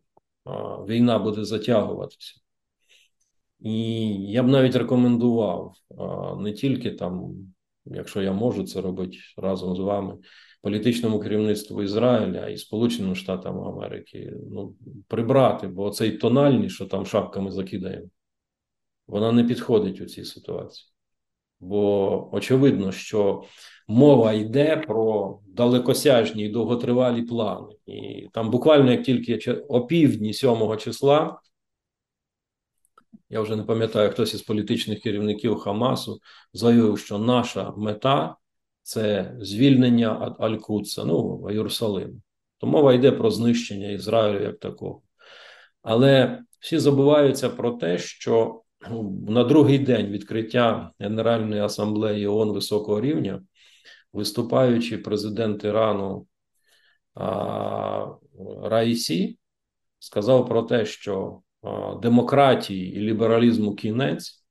війна 0.87 1.19
буде 1.19 1.45
затягуватися. 1.45 2.39
І 3.59 4.05
я 4.31 4.43
б 4.43 4.47
навіть 4.47 4.75
рекомендував 4.75 5.75
не 6.39 6.53
тільки 6.53 6.91
там, 6.91 7.33
якщо 7.85 8.21
я 8.21 8.31
можу 8.31 8.63
це 8.63 8.81
робити 8.81 9.17
разом 9.37 9.75
з 9.75 9.79
вами, 9.79 10.17
політичному 10.61 11.19
керівництву 11.19 11.83
Ізраїля 11.83 12.47
і 12.47 12.57
Сполученим 12.57 13.15
Штатам 13.15 13.59
Америки 13.59 14.33
ну, 14.51 14.75
прибрати, 15.07 15.67
бо 15.67 15.89
цей 15.89 16.11
тональний, 16.11 16.69
що 16.69 16.85
там 16.85 17.05
шапками 17.05 17.51
закидаємо, 17.51 18.07
вона 19.07 19.31
не 19.31 19.43
підходить 19.43 20.01
у 20.01 20.05
цій 20.05 20.25
ситуації. 20.25 20.89
Бо 21.59 22.29
очевидно, 22.35 22.91
що 22.91 23.43
мова 23.87 24.33
йде 24.33 24.77
про 24.77 25.39
далекосяжні 25.47 26.45
і 26.45 26.49
довготривалі 26.49 27.21
плани. 27.21 27.75
І 27.85 28.27
там 28.33 28.51
буквально 28.51 28.91
як 28.91 29.03
тільки 29.03 29.53
опівдні 29.53 30.33
7 30.33 30.77
числа 30.77 31.39
я 33.33 33.41
вже 33.41 33.55
не 33.55 33.63
пам'ятаю, 33.63 34.11
хтось 34.11 34.33
із 34.33 34.41
політичних 34.41 35.01
керівників 35.01 35.55
Хамасу 35.55 36.19
заявив, 36.53 36.99
що 36.99 37.17
наша 37.17 37.73
мета 37.77 38.35
це 38.83 39.35
звільнення 39.39 40.35
Аль-Кутса, 40.39 41.05
ну 41.05 41.47
Єрусалиму. 41.51 42.13
То 42.57 42.67
мова 42.67 42.93
йде 42.93 43.11
про 43.11 43.31
знищення 43.31 43.89
Ізраїлю 43.89 44.43
як 44.43 44.59
такого. 44.59 45.01
Але 45.81 46.41
всі 46.59 46.79
забуваються 46.79 47.49
про 47.49 47.71
те, 47.71 47.97
що 47.97 48.61
на 49.27 49.43
другий 49.43 49.79
день 49.79 50.07
відкриття 50.07 50.91
Генеральної 50.99 51.61
асамблеї 51.61 52.27
ООН 52.27 52.51
високого 52.51 53.01
рівня, 53.01 53.41
виступаючи 54.13 54.97
президент 54.97 55.63
Ірану 55.63 56.27
Раїсі, 58.63 59.37
сказав 59.99 60.47
про 60.47 60.63
те, 60.63 60.85
що 60.85 61.41
демократії 62.01 62.95
і 62.95 62.99
лібералізму 62.99 63.75
кінець, 63.75 64.45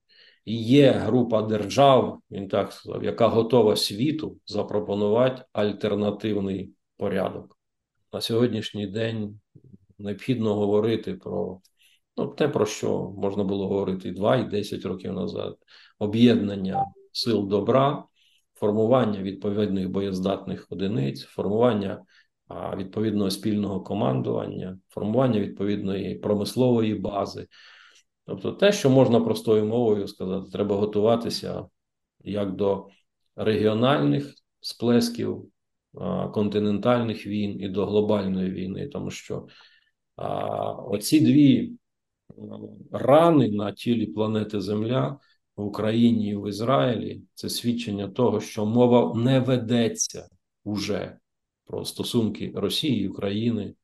і 0.44 0.62
є 0.64 0.90
група 0.90 1.42
держав, 1.42 2.20
він 2.30 2.48
так 2.48 2.72
сказав, 2.72 3.04
яка 3.04 3.28
готова 3.28 3.76
світу 3.76 4.38
запропонувати 4.46 5.42
альтернативний 5.52 6.72
порядок. 6.96 7.58
На 8.12 8.20
сьогоднішній 8.20 8.86
день 8.86 9.40
необхідно 9.98 10.54
говорити 10.54 11.14
про 11.14 11.60
ну, 12.16 12.26
те, 12.26 12.48
про 12.48 12.66
що 12.66 13.14
можна 13.16 13.44
було 13.44 13.68
говорити 13.68 14.08
і 14.08 14.12
2, 14.12 14.36
і 14.36 14.44
10 14.44 14.84
років 14.84 15.12
назад: 15.12 15.56
об'єднання 15.98 16.84
сил 17.12 17.48
добра, 17.48 18.04
формування 18.62 19.22
відповідних 19.22 19.90
боєздатних 19.90 20.66
одиниць, 20.70 21.22
формування 21.22 22.04
відповідного 22.76 23.30
спільного 23.30 23.80
командування, 23.80 24.78
формування 24.88 25.40
відповідної 25.40 26.14
промислової 26.14 26.94
бази. 26.94 27.46
Тобто, 28.26 28.52
те, 28.52 28.72
що 28.72 28.90
можна 28.90 29.20
простою 29.20 29.64
мовою 29.64 30.08
сказати, 30.08 30.50
треба 30.50 30.76
готуватися 30.76 31.66
як 32.24 32.56
до 32.56 32.88
регіональних 33.36 34.34
сплесків, 34.60 35.44
континентальних 36.32 37.26
війн 37.26 37.60
і 37.60 37.68
до 37.68 37.86
глобальної 37.86 38.50
війни, 38.50 38.88
тому 38.88 39.10
що 39.10 39.46
оці 40.88 41.20
дві 41.20 41.72
рани 42.92 43.48
на 43.48 43.72
тілі 43.72 44.06
планети 44.06 44.60
Земля 44.60 45.18
в 45.56 45.64
Україні 45.64 46.28
і 46.28 46.36
в 46.36 46.48
Ізраїлі 46.48 47.22
це 47.34 47.48
свідчення 47.48 48.08
того, 48.08 48.40
що 48.40 48.66
мова 48.66 49.14
не 49.14 49.40
ведеться 49.40 50.28
уже 50.64 51.16
про 51.64 51.84
стосунки 51.84 52.52
Росії, 52.54 53.08
України, 53.08 53.74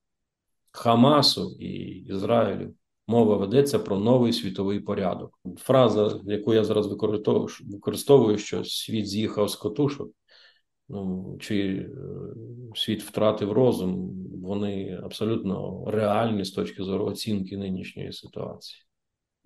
Хамасу 0.70 1.56
і 1.60 1.68
Ізраїлю. 1.88 2.74
Мова 3.06 3.36
ведеться 3.36 3.78
про 3.78 3.98
новий 3.98 4.32
світовий 4.32 4.80
порядок. 4.80 5.40
Фраза, 5.56 6.20
яку 6.24 6.54
я 6.54 6.64
зараз 6.64 6.86
використовую, 7.60 8.38
що 8.38 8.64
світ 8.64 9.08
з'їхав 9.08 9.48
з 9.48 9.56
котушок, 9.56 10.10
ну 10.88 11.36
чи 11.40 11.56
е, 11.56 11.88
світ 12.74 13.02
втратив 13.02 13.52
розум, 13.52 14.10
вони 14.42 15.00
абсолютно 15.04 15.84
реальні 15.86 16.44
з 16.44 16.50
точки 16.50 16.82
зору 16.82 17.04
оцінки 17.04 17.56
нинішньої 17.56 18.12
ситуації. 18.12 18.87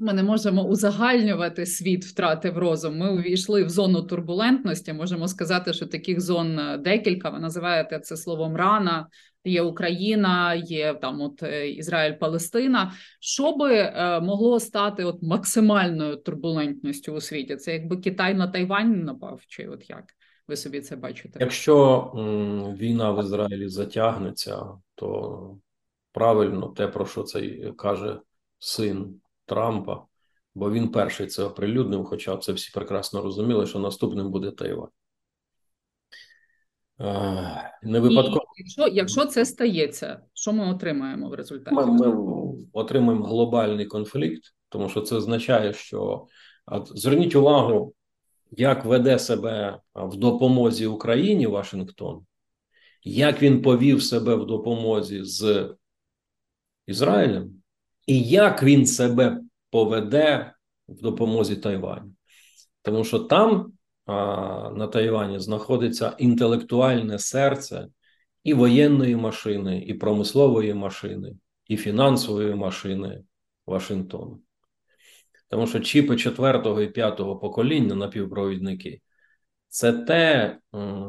Ми 0.03 0.12
не 0.12 0.23
можемо 0.23 0.65
узагальнювати 0.65 1.67
світ 1.67 2.05
втратив 2.05 2.59
розум. 2.59 2.99
Ми 2.99 3.12
увійшли 3.12 3.65
в 3.65 3.69
зону 3.69 4.03
турбулентності. 4.03 4.93
Можемо 4.93 5.29
сказати, 5.29 5.73
що 5.73 5.87
таких 5.87 6.21
зон 6.21 6.59
е, 6.59 6.79
декілька. 6.79 7.31
Ви 7.31 7.38
називаєте 7.38 7.99
це 7.99 8.17
словом 8.17 8.57
рана. 8.57 9.07
Є 9.45 9.62
Україна, 9.62 10.55
є 10.55 10.95
там 10.95 11.21
от 11.21 11.43
е, 11.43 11.69
Ізраїль, 11.69 12.12
Палестина. 12.12 12.93
Що 13.21 13.57
би 13.57 13.75
е, 13.75 14.21
могло 14.21 14.61
стати 14.61 15.05
от 15.05 15.23
максимальною 15.23 16.17
турбулентністю 16.17 17.12
у 17.12 17.21
світі? 17.21 17.57
Це 17.57 17.73
якби 17.73 17.97
Китай 17.97 18.35
на 18.35 18.47
Тайвань 18.47 19.05
напав, 19.05 19.41
чи 19.49 19.69
от 19.69 19.91
як 19.91 20.05
ви 20.49 20.57
собі 20.57 20.81
це 20.81 20.97
бачите? 20.97 21.38
Якщо 21.41 22.12
м, 22.17 22.77
війна 22.77 23.11
в 23.12 23.21
Ізраїлі 23.21 23.69
затягнеться, 23.69 24.65
то 24.95 25.57
правильно 26.12 26.67
те, 26.67 26.88
про 26.88 27.07
що 27.07 27.23
це 27.23 27.41
каже 27.77 28.19
син 28.59 29.21
Трампа, 29.53 30.03
бо 30.55 30.71
він 30.71 30.88
перший 30.88 31.27
це 31.27 31.45
оприлюднив, 31.45 32.05
хоча 32.05 32.37
це 32.37 32.53
всі 32.53 32.71
прекрасно 32.75 33.23
розуміли, 33.23 33.67
що 33.67 33.79
наступним 33.79 34.31
буде 34.31 34.51
Тайвань. 34.51 34.88
Не 37.83 38.01
випадково. 38.01 38.45
якщо 38.57 38.88
якщо 38.88 39.27
це 39.27 39.45
стається, 39.45 40.21
що 40.35 40.53
ми 40.53 40.71
отримаємо 40.71 41.29
в 41.29 41.35
результаті? 41.35 41.77
Ми, 41.77 41.87
ми 41.87 42.15
отримаємо 42.73 43.27
глобальний 43.27 43.87
конфлікт, 43.87 44.43
тому 44.69 44.88
що 44.88 45.01
це 45.01 45.17
означає, 45.17 45.73
що 45.73 46.27
зверніть 46.95 47.35
увагу, 47.35 47.95
як 48.51 48.85
веде 48.85 49.19
себе 49.19 49.81
в 49.95 50.17
допомозі 50.17 50.87
Україні 50.87 51.47
Вашингтон, 51.47 52.27
як 53.03 53.43
він 53.43 53.62
повів 53.62 54.03
себе 54.03 54.35
в 54.35 54.47
допомозі 54.47 55.25
з 55.25 55.69
Ізраїлем, 56.87 57.62
і 58.07 58.23
як 58.23 58.62
він 58.62 58.87
себе 58.87 59.41
поведе 59.71 60.53
в 60.88 61.03
допомозі 61.03 61.57
Тайваню. 61.57 62.15
Тому 62.83 63.05
що 63.05 63.19
там 63.19 63.73
а, 64.07 64.15
на 64.71 64.87
Тайвані 64.87 65.41
знаходиться 65.41 66.15
інтелектуальне 66.19 67.19
серце 67.19 67.87
і 68.45 68.55
воєнної 68.55 69.17
машини, 69.17 69.85
і 69.87 69.95
промислової 69.95 70.75
машини, 70.75 71.37
і 71.67 71.77
фінансової 71.77 72.55
машини 72.55 73.23
Вашингтону. 73.67 74.41
Тому 75.49 75.67
що 75.67 75.81
чіпи 75.81 76.17
четвертого 76.17 76.83
і 76.83 76.88
п'ятого 76.88 77.37
покоління 77.37 77.95
напівпровідники 77.95 79.01
це 79.69 79.93
те, 79.93 80.59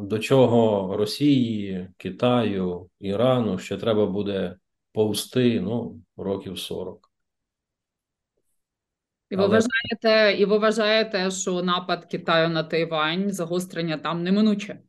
до 0.01 0.19
чого 0.19 0.97
Росії, 0.97 1.89
Китаю, 1.97 2.89
Ірану 2.99 3.57
ще 3.57 3.77
треба 3.77 4.05
буде 4.05 4.55
повсти 4.93 5.61
ну, 5.61 6.01
років 6.17 6.59
40. 6.59 7.09
І 9.29 9.35
ви 9.35 9.43
Але... 9.43 9.53
вважаєте, 9.53 10.41
і 10.41 10.45
ви 10.45 10.57
вважаєте, 10.57 11.31
що 11.31 11.63
напад 11.63 12.05
Китаю 12.05 12.49
на 12.49 12.63
Тайвань, 12.63 13.31
загострення 13.31 13.97
там 13.97 14.23
неминуче? 14.23 14.79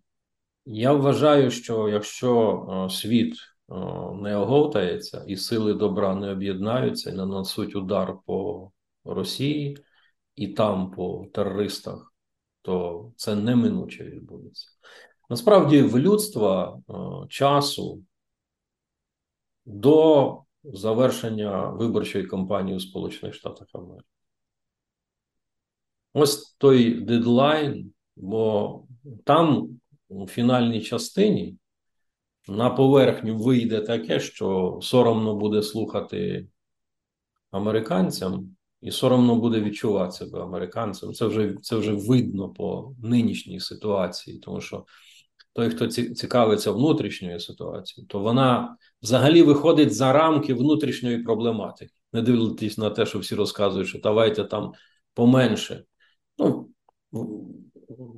Я 0.67 0.93
вважаю, 0.93 1.51
що 1.51 1.89
якщо 1.89 2.89
світ 2.91 3.35
не 4.15 4.37
оговтається 4.37 5.25
і 5.27 5.37
сили 5.37 5.75
добра 5.75 6.15
не 6.15 6.31
об'єднаються 6.31 7.11
і 7.11 7.15
нанесуть 7.15 7.77
удар 7.77 8.17
по 8.27 8.71
Росії 9.05 9.77
і 10.37 10.49
там 10.49 10.91
по 10.91 11.27
терористах, 11.35 12.13
то 12.63 13.13
це 13.17 13.35
неминуче 13.35 14.05
відбудеться. 14.05 14.69
Насправді, 15.31 15.83
в 15.83 15.99
людства 15.99 16.81
часу 17.29 18.03
до 19.65 20.39
завершення 20.65 21.69
виборчої 21.69 22.27
кампанії 22.27 22.77
у 22.77 22.81
Сполучених 22.81 23.35
Штатах 23.35 23.69
Америки. 23.73 24.07
Ось 26.13 26.55
той 26.59 26.95
дедлайн, 26.95 27.93
бо 28.17 28.85
там 29.25 29.69
у 30.09 30.27
фінальній 30.27 30.83
частині 30.83 31.57
на 32.49 32.71
поверхню 32.71 33.37
вийде 33.37 33.81
таке, 33.81 34.21
що 34.21 34.79
соромно 34.83 35.35
буде 35.35 35.63
слухати 35.63 36.49
американцям, 37.51 38.57
і 38.81 38.91
соромно 38.91 39.37
буде 39.37 39.61
відчувати 39.61 40.13
себе 40.13 40.43
американцям. 40.43 41.13
Це 41.13 41.27
вже 41.27 41.57
це 41.63 41.77
вже 41.77 41.93
видно 41.93 42.49
по 42.49 42.95
нинішній 43.03 43.61
ситуації, 43.61 44.39
тому 44.39 44.61
що 44.61 44.85
той, 45.55 45.71
хто 45.71 45.89
цікавиться 45.89 46.71
внутрішньою 46.71 47.41
ситуацією, 47.41 48.09
то 48.09 48.19
вона 48.19 48.77
взагалі 49.03 49.43
виходить 49.43 49.95
за 49.95 50.13
рамки 50.13 50.55
внутрішньої 50.55 51.19
проблематики, 51.19 51.93
не 52.13 52.23
дивлячись 52.23 52.79
на 52.79 52.91
те, 52.91 53.07
що 53.07 53.19
всі 53.19 53.35
розказують, 53.35 53.89
що 53.89 53.99
давайте 53.99 54.45
там 54.45 54.73
поменше. 55.15 55.85
Ну, 56.39 56.69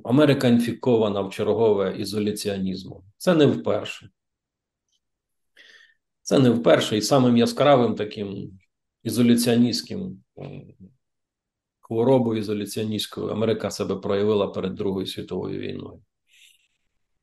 Америка 0.03 0.47
інфікована 0.47 1.21
в 1.21 1.29
чергове 1.29 1.95
ізоляціонізмом. 1.97 3.03
Це 3.17 3.35
не 3.35 3.45
вперше. 3.45 4.09
Це 6.21 6.39
не 6.39 6.49
вперше 6.49 6.97
і 6.97 7.01
самим 7.01 7.37
яскравим 7.37 7.95
таким 7.95 8.59
ізоляціоністським 9.03 10.23
хворобою 11.79 12.39
ізоляціоністською 12.39 13.27
Америка 13.27 13.71
себе 13.71 13.95
проявила 13.95 14.47
перед 14.47 14.75
Другою 14.75 15.07
світовою 15.07 15.59
війною. 15.59 16.01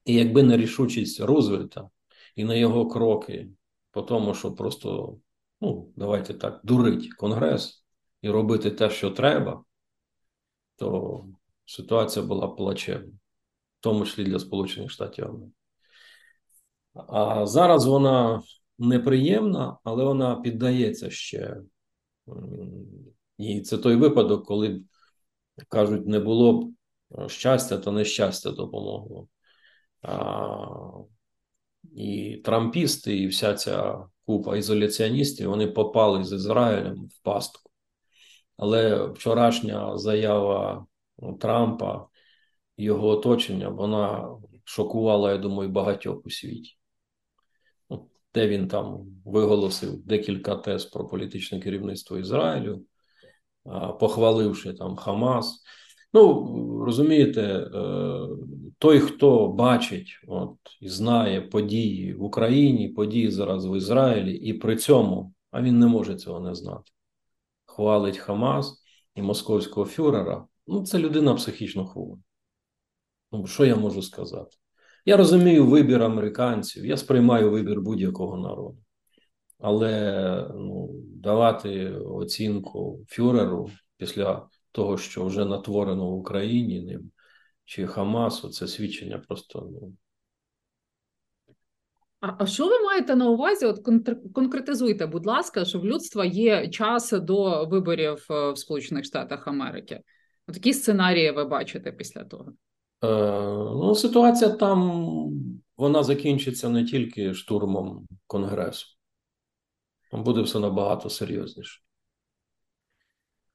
І 0.05 0.15
якби 0.15 0.43
не 0.43 0.57
рішучість 0.57 1.21
Рузвельта 1.21 1.89
і 2.37 2.45
на 2.45 2.55
його 2.55 2.89
кроки, 2.89 3.49
по 3.91 4.03
тому, 4.03 4.35
що 4.35 4.53
просто, 4.53 5.19
ну, 5.61 5.93
давайте 5.97 6.35
так, 6.35 6.61
дурить 6.65 7.15
Конгрес 7.15 7.85
і 8.23 8.31
робити 8.31 8.71
те, 8.71 8.91
що 8.91 9.11
треба, 9.11 9.65
то 10.77 11.25
ситуація 11.65 12.27
була 12.27 12.49
плачевна, 12.49 13.13
в 13.79 13.81
тому 13.81 14.07
числі 14.07 14.25
для 14.25 14.39
Сполучених 14.39 14.91
Штатів 14.91 15.25
Америки. 15.25 15.53
А 16.95 17.47
зараз 17.47 17.87
вона 17.87 18.43
неприємна, 18.79 19.79
але 19.85 20.05
вона 20.05 20.37
піддається 20.37 21.11
ще. 21.11 21.57
І 23.39 23.61
це 23.61 23.79
той 23.79 23.97
випадок, 23.97 24.47
коли 24.47 24.83
кажуть, 25.69 26.07
не 26.07 26.21
було 26.21 26.63
б 26.63 26.75
щастя, 27.27 27.79
то 27.79 27.93
нещастя 27.93 28.51
допомогло. 28.51 29.29
І 31.93 32.37
трампісти, 32.45 33.19
і 33.19 33.27
вся 33.27 33.55
ця 33.55 34.07
купа 34.27 34.57
ізоляціоністів 34.57 35.51
вони 35.51 35.67
попали 35.67 36.25
з 36.25 36.33
Ізраїлем 36.33 37.05
в 37.07 37.23
пастку. 37.23 37.71
Але 38.57 39.07
вчорашня 39.07 39.99
заява 39.99 40.87
Трампа, 41.41 42.07
його 42.77 43.09
оточення, 43.09 43.69
вона 43.69 44.31
шокувала, 44.65 45.33
я 45.33 45.39
думаю, 45.39 45.69
багатьох 45.69 46.27
у 46.27 46.31
світі. 46.31 46.77
Де 48.35 48.49
він 48.49 48.69
там 48.69 49.07
виголосив 49.25 50.07
декілька 50.07 50.57
тез 50.57 50.85
про 50.85 51.07
політичне 51.07 51.61
керівництво 51.61 52.19
Ізраїлю, 52.19 52.83
похваливши 54.01 54.73
там 54.73 54.97
Хамас. 54.97 55.63
Ну, 56.15 56.85
розумієте, 56.85 57.43
е, 57.43 58.29
той, 58.79 59.01
хто 59.01 59.49
бачить 59.49 60.21
от, 60.27 60.57
і 60.81 60.89
знає 60.89 61.41
події 61.41 62.15
в 62.15 62.23
Україні, 62.23 62.89
події 62.89 63.31
зараз 63.31 63.67
в 63.67 63.77
Ізраїлі, 63.77 64.35
і 64.35 64.53
при 64.55 64.77
цьому, 64.77 65.35
а 65.51 65.63
він 65.63 65.79
не 65.79 65.87
може 65.87 66.15
цього 66.15 66.41
не 66.41 66.55
знати, 66.55 66.91
хвалить 67.65 68.19
Хамас 68.19 68.83
і 69.15 69.23
московського 69.23 69.87
фюрера. 69.87 70.47
Ну, 70.67 70.83
це 70.83 70.99
людина 70.99 71.35
психічно 71.35 71.87
хвора. 71.87 72.21
Ну, 73.33 73.47
що 73.47 73.65
я 73.65 73.77
можу 73.77 74.03
сказати? 74.03 74.57
Я 75.07 75.17
розумію 75.17 75.67
вибір 75.67 76.03
американців, 76.03 76.87
я 76.87 76.97
сприймаю 76.97 77.51
вибір 77.51 77.81
будь-якого 77.81 78.37
народу. 78.37 78.79
Але 79.59 80.51
ну, 80.55 80.91
давати 81.05 81.91
оцінку 81.91 83.05
фюреру 83.09 83.71
після 83.97 84.49
того, 84.75 84.99
що 84.99 85.25
вже 85.25 85.45
натворено 85.45 86.11
в 86.11 86.15
Україні 86.15 86.81
ним 86.81 87.11
чи 87.65 87.87
Хамасу, 87.87 88.49
це 88.49 88.69
свідчення 88.69 89.19
просто. 89.19 89.69
ну. 89.73 89.93
А, 92.21 92.35
а 92.39 92.47
що 92.47 92.67
ви 92.67 92.81
маєте 92.81 93.17
на 93.17 93.31
увазі? 93.31 93.67
От 93.67 93.79
конкретизуйте, 94.35 95.07
будь 95.07 95.27
ласка, 95.27 95.65
що 95.65 95.79
в 95.79 95.85
людства 95.85 96.25
є 96.25 96.69
час 96.69 97.13
до 97.13 97.65
виборів 97.65 98.27
е, 98.31 98.51
в 98.51 98.59
Сполучених 98.59 99.05
Штатах 99.05 99.49
Америки. 99.49 100.01
От 100.49 100.55
які 100.55 100.75
сценарії 100.75 101.31
ви 101.31 101.45
бачите 101.45 101.93
після 101.93 102.25
того? 102.25 102.53
Е, 103.05 103.07
Ну, 103.75 103.95
ситуація 103.95 104.51
там 104.51 105.07
вона 105.77 106.03
закінчиться 106.03 106.69
не 106.69 106.85
тільки 106.85 107.35
штурмом 107.35 108.07
Конгресу. 108.27 108.87
Там 110.11 110.25
буде 110.25 110.41
все 110.41 110.59
набагато 110.59 111.11
серйозніше. 111.11 111.81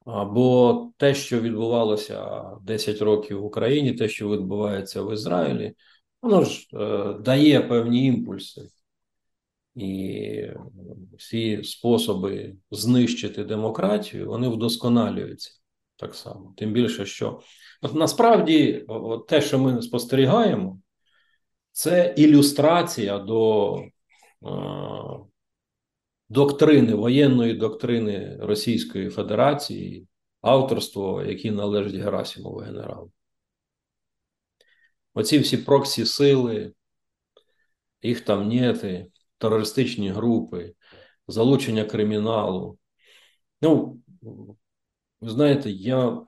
Бо 0.09 0.91
те, 0.97 1.13
що 1.13 1.41
відбувалося 1.41 2.43
10 2.61 3.01
років 3.01 3.41
в 3.41 3.45
Україні, 3.45 3.93
те, 3.93 4.09
що 4.09 4.29
відбувається 4.29 5.01
в 5.01 5.13
Ізраїлі, 5.13 5.73
воно 6.21 6.43
ж 6.43 6.67
е, 6.73 7.13
дає 7.19 7.61
певні 7.61 8.05
імпульси. 8.05 8.61
І 9.75 10.47
всі 11.17 11.63
способи 11.63 12.55
знищити 12.71 13.43
демократію, 13.43 14.27
вони 14.27 14.47
вдосконалюються 14.49 15.51
так 15.95 16.15
само. 16.15 16.53
Тим 16.57 16.73
більше, 16.73 17.05
що 17.05 17.41
от 17.81 17.95
насправді 17.95 18.85
от 18.87 19.27
те, 19.27 19.41
що 19.41 19.59
ми 19.59 19.81
спостерігаємо, 19.81 20.79
це 21.71 22.13
ілюстрація 22.17 23.19
до 23.19 23.75
е, 23.75 23.87
доктрини, 26.29 26.93
воєнної 26.93 27.53
доктрини 27.53 28.37
Російської 28.39 29.09
Федерації, 29.09 30.07
авторство, 30.41 31.23
які 31.23 31.51
належить 31.51 31.95
Герасимову 31.95 32.57
генералу. 32.57 33.11
Оці 35.13 35.39
всі 35.39 35.57
проксі 35.57 36.05
сили, 36.05 36.73
їх 38.01 38.21
там 38.21 38.47
нети, 38.47 39.07
терористичні 39.37 40.09
групи, 40.09 40.73
залучення 41.27 41.85
криміналу. 41.85 42.77
Ну, 43.61 44.01
ви 45.21 45.29
знаєте, 45.29 45.71
я 45.71 46.25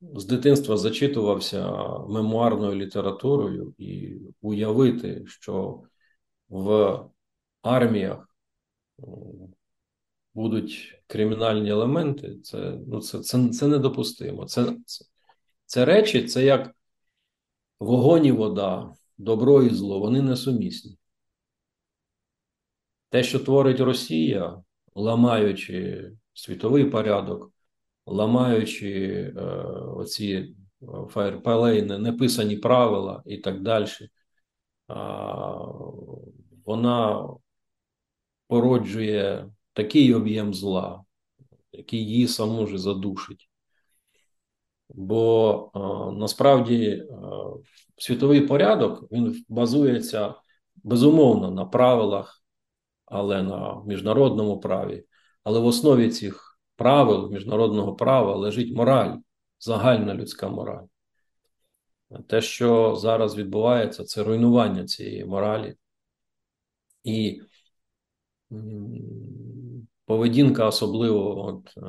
з 0.00 0.24
дитинства 0.24 0.76
зачитувався 0.76 1.70
мемуарною 2.08 2.74
літературою 2.74 3.74
і 3.78 4.16
уявити, 4.40 5.24
що 5.26 5.82
в 6.48 6.98
арміях 7.66 8.28
будуть 10.34 11.02
кримінальні 11.06 11.70
елементи, 11.70 12.38
це 12.42 12.78
ну, 12.86 13.00
це, 13.00 13.20
це, 13.20 13.48
це 13.48 13.68
недопустимо. 13.68 14.44
Це, 14.44 14.76
це, 14.86 15.04
це 15.66 15.84
речі, 15.84 16.24
це 16.24 16.44
як 16.44 16.76
вогонь 17.80 18.26
і 18.26 18.32
вода, 18.32 18.94
добро 19.18 19.62
і 19.62 19.70
зло, 19.70 19.98
вони 19.98 20.22
несумісні. 20.22 20.98
Те, 23.08 23.22
що 23.22 23.38
творить 23.38 23.80
Росія, 23.80 24.62
ламаючи 24.94 26.10
світовий 26.32 26.84
порядок, 26.84 27.52
ламаючи 28.06 29.10
е, 29.36 29.40
оці 29.96 30.56
фаєрпалейни, 31.08 31.98
неписані 31.98 32.56
правила 32.56 33.22
і 33.26 33.36
так 33.36 33.62
далі, 33.62 33.86
вона 36.64 37.28
породжує 38.48 39.50
такий 39.72 40.14
об'єм 40.14 40.54
зла, 40.54 41.04
який 41.72 42.06
її 42.06 42.28
саму 42.28 42.66
ж 42.66 42.78
задушить. 42.78 43.50
Бо 44.88 45.70
е, 45.74 45.78
насправді 46.18 46.86
е, 46.86 47.06
світовий 47.96 48.40
порядок 48.40 49.12
він 49.12 49.44
базується 49.48 50.34
безумовно 50.74 51.50
на 51.50 51.64
правилах, 51.64 52.42
але 53.04 53.42
на 53.42 53.82
міжнародному 53.86 54.60
праві. 54.60 55.04
Але 55.44 55.60
в 55.60 55.66
основі 55.66 56.10
цих 56.10 56.58
правил 56.76 57.30
міжнародного 57.30 57.94
права 57.94 58.36
лежить 58.36 58.76
мораль, 58.76 59.16
загальна 59.58 60.14
людська 60.14 60.48
мораль. 60.48 60.84
Те, 62.28 62.40
що 62.40 62.96
зараз 62.96 63.36
відбувається, 63.36 64.04
це 64.04 64.24
руйнування 64.24 64.84
цієї 64.84 65.24
моралі. 65.24 65.74
І 67.04 67.40
поведінка, 70.04 70.66
особливо 70.66 71.46
от, 71.46 71.74
е, 71.76 71.82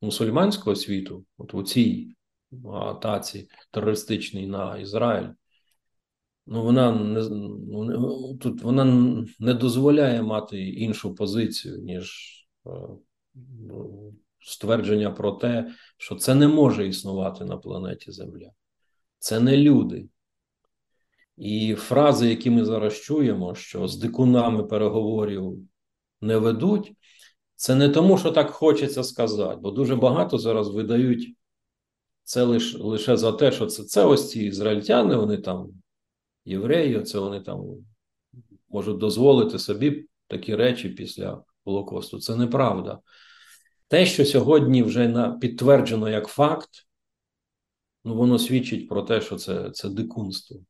мусульманського 0.00 0.76
світу, 0.76 1.24
от 1.38 1.54
у 1.54 1.62
цій 1.62 2.16
атаці 2.72 3.48
терористичній 3.70 4.46
на 4.46 4.78
Ізраїль, 4.78 5.28
ну 6.46 6.62
вона 6.62 6.92
не 6.92 7.28
ну, 7.28 8.36
тут 8.36 8.62
вона 8.62 8.84
не 9.38 9.54
дозволяє 9.54 10.22
мати 10.22 10.68
іншу 10.68 11.14
позицію, 11.14 11.78
ніж 11.78 12.34
е, 12.66 12.70
ствердження 14.40 15.10
про 15.10 15.32
те, 15.32 15.74
що 15.96 16.14
це 16.14 16.34
не 16.34 16.48
може 16.48 16.88
існувати 16.88 17.44
на 17.44 17.56
планеті 17.56 18.12
Земля. 18.12 18.50
Це 19.18 19.40
не 19.40 19.56
люди. 19.56 20.08
І 21.38 21.74
фрази, 21.74 22.28
які 22.28 22.50
ми 22.50 22.64
зараз 22.64 23.00
чуємо, 23.00 23.54
що 23.54 23.88
з 23.88 23.96
дикунами 23.96 24.64
переговорів 24.64 25.54
не 26.20 26.36
ведуть, 26.36 26.92
це 27.54 27.74
не 27.74 27.88
тому, 27.88 28.18
що 28.18 28.30
так 28.30 28.50
хочеться 28.50 29.04
сказати, 29.04 29.58
бо 29.62 29.70
дуже 29.70 29.96
багато 29.96 30.38
зараз 30.38 30.68
видають 30.68 31.34
це 32.28 32.42
лише 32.42 32.78
лише 32.78 33.16
за 33.16 33.32
те, 33.32 33.52
що 33.52 33.66
це 33.66 33.84
це 33.84 34.04
ось 34.04 34.30
ці 34.30 34.40
ізраїльтяни, 34.40 35.16
вони 35.16 35.36
там 35.36 35.68
євреї, 36.44 37.02
це 37.02 37.18
вони 37.18 37.40
там 37.40 37.64
можуть 38.68 38.98
дозволити 38.98 39.58
собі 39.58 40.06
такі 40.26 40.56
речі 40.56 40.88
після 40.88 41.42
Голокосту. 41.64 42.18
Це 42.18 42.36
неправда. 42.36 42.98
Те, 43.88 44.06
що 44.06 44.24
сьогодні 44.24 44.82
вже 44.82 45.34
підтверджено 45.40 46.08
як 46.08 46.26
факт, 46.26 46.70
ну 48.04 48.14
воно 48.14 48.38
свідчить 48.38 48.88
про 48.88 49.02
те, 49.02 49.20
що 49.20 49.36
це, 49.36 49.70
це 49.70 49.88
дикунство. 49.88 50.60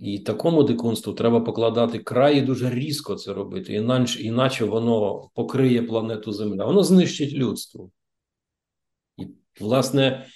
І 0.00 0.18
такому 0.18 0.62
дикунству 0.62 1.12
треба 1.12 1.40
покладати 1.40 1.98
край 1.98 2.38
і 2.38 2.42
дуже 2.42 2.70
різко 2.70 3.14
це 3.14 3.32
робити, 3.32 3.74
іначе, 3.74 4.22
іначе 4.22 4.64
воно 4.64 5.30
покриє 5.34 5.82
планету 5.82 6.32
Земля. 6.32 6.64
Воно 6.64 6.82
знищить 6.82 7.32
людство. 7.32 7.90
І, 9.16 9.26
власне, 9.60 10.26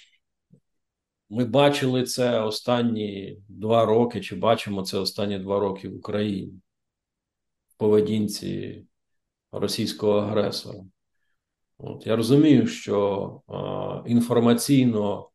ми 1.29 1.45
бачили 1.45 2.03
це 2.03 2.41
останні 2.41 3.37
два 3.47 3.85
роки, 3.85 4.21
чи 4.21 4.35
бачимо 4.35 4.83
це 4.83 4.97
останні 4.97 5.39
два 5.39 5.59
роки 5.59 5.89
в 5.89 5.95
Україні 5.95 6.53
в 7.67 7.77
поведінці 7.77 8.85
російського 9.51 10.19
агресора. 10.19 10.79
От, 11.77 12.07
Я 12.07 12.15
розумію, 12.15 12.67
що 12.67 13.41
а, 13.47 14.03
інформаційно 14.07 15.29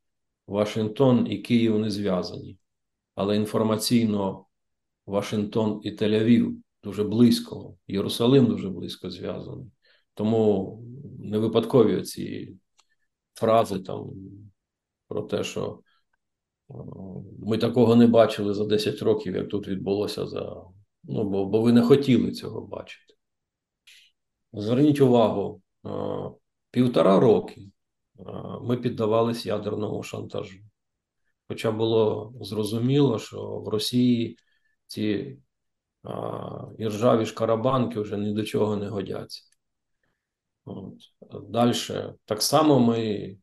Вашингтон 0.46 1.26
і 1.30 1.38
Київ 1.38 1.78
не 1.78 1.90
зв'язані, 1.90 2.56
але 3.14 3.36
інформаційно 3.36 4.46
Вашингтон 5.06 5.80
і 5.84 5.90
Тель-Авів 5.90 6.56
дуже 6.84 7.04
близько, 7.04 7.76
Єрусалим 7.88 8.46
дуже 8.46 8.68
близько 8.68 9.10
зв'язаний. 9.10 9.66
Тому 10.14 10.82
не 11.18 11.38
випадкові 11.38 12.02
ці 12.02 12.56
фрази 13.34 13.78
там 13.78 14.10
про 15.08 15.22
те, 15.22 15.44
що 15.44 15.80
ми 17.38 17.58
такого 17.58 17.96
не 17.96 18.06
бачили 18.06 18.54
за 18.54 18.64
10 18.64 19.02
років, 19.02 19.34
як 19.34 19.48
тут 19.48 19.68
відбулося 19.68 20.26
за. 20.26 20.64
Ну, 21.04 21.24
бо, 21.24 21.46
бо 21.46 21.60
ви 21.60 21.72
не 21.72 21.82
хотіли 21.82 22.32
цього 22.32 22.60
бачити. 22.60 23.14
Зверніть 24.52 25.00
увагу, 25.00 25.62
півтора 26.70 27.20
роки 27.20 27.62
ми 28.62 28.76
піддавались 28.76 29.46
ядерному 29.46 30.02
шантажу. 30.02 30.58
Хоча 31.50 31.70
було 31.70 32.32
зрозуміло, 32.40 33.18
що 33.18 33.42
в 33.42 33.68
Росії 33.68 34.36
ці 34.86 35.38
іржаві 36.78 37.26
шкарабанки 37.26 38.00
вже 38.00 38.18
ні 38.18 38.32
до 38.32 38.42
чого 38.42 38.76
не 38.76 38.88
годяться. 38.88 39.42
От. 40.64 40.94
Далі 41.48 41.72
так 42.24 42.42
само 42.42 42.80
ми 42.80 43.36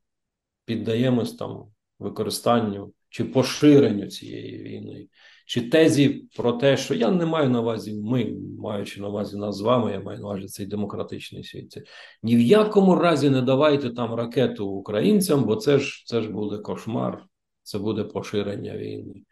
піддаємось 0.66 1.36
там 1.36 1.66
використанню 2.00 2.94
чи 3.10 3.26
поширенню 3.26 4.08
цієї 4.08 4.64
війни, 4.64 5.08
чи 5.46 5.70
тезі 5.70 6.28
про 6.38 6.54
те, 6.54 6.78
що 6.78 6.94
я 6.94 7.12
не 7.12 7.26
маю 7.26 7.50
на 7.50 7.62
увазі, 7.62 8.02
ми, 8.04 8.34
маючи 8.60 9.02
на 9.02 9.08
увазі 9.08 9.38
нас 9.38 9.56
з 9.56 9.62
вами, 9.62 9.92
я 9.92 10.00
маю 10.00 10.20
на 10.20 10.26
увазі 10.26 10.48
цей 10.48 10.66
демократичний 10.66 11.44
світ. 11.44 11.72
Це, 11.72 11.84
ні 12.24 12.36
в 12.36 12.42
якому 12.42 12.96
разі 12.96 13.30
не 13.30 13.42
давайте 13.42 13.90
там 13.90 14.14
ракету 14.14 14.68
українцям, 14.68 15.44
бо 15.44 15.56
це 15.56 15.80
ж 15.80 16.04
це 16.06 16.22
ж 16.22 16.30
буде 16.30 16.58
кошмар, 16.58 17.26
це 17.68 17.80
буде 17.80 18.04
поширення 18.04 18.78
війни. 18.78 19.24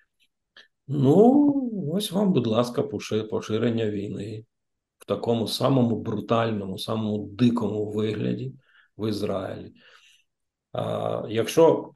Ну, 0.87 1.91
ось 1.93 2.11
вам, 2.11 2.33
будь 2.33 2.47
ласка, 2.47 2.83
поширення 3.29 3.89
війни 3.89 4.45
в 4.97 5.05
такому 5.05 5.47
самому 5.47 5.99
брутальному, 5.99 6.77
самому 6.77 7.27
дикому 7.27 7.91
вигляді 7.91 8.53
в 8.97 9.09
Ізраїлі. 9.09 9.73
А, 10.71 11.25
Якщо 11.29 11.91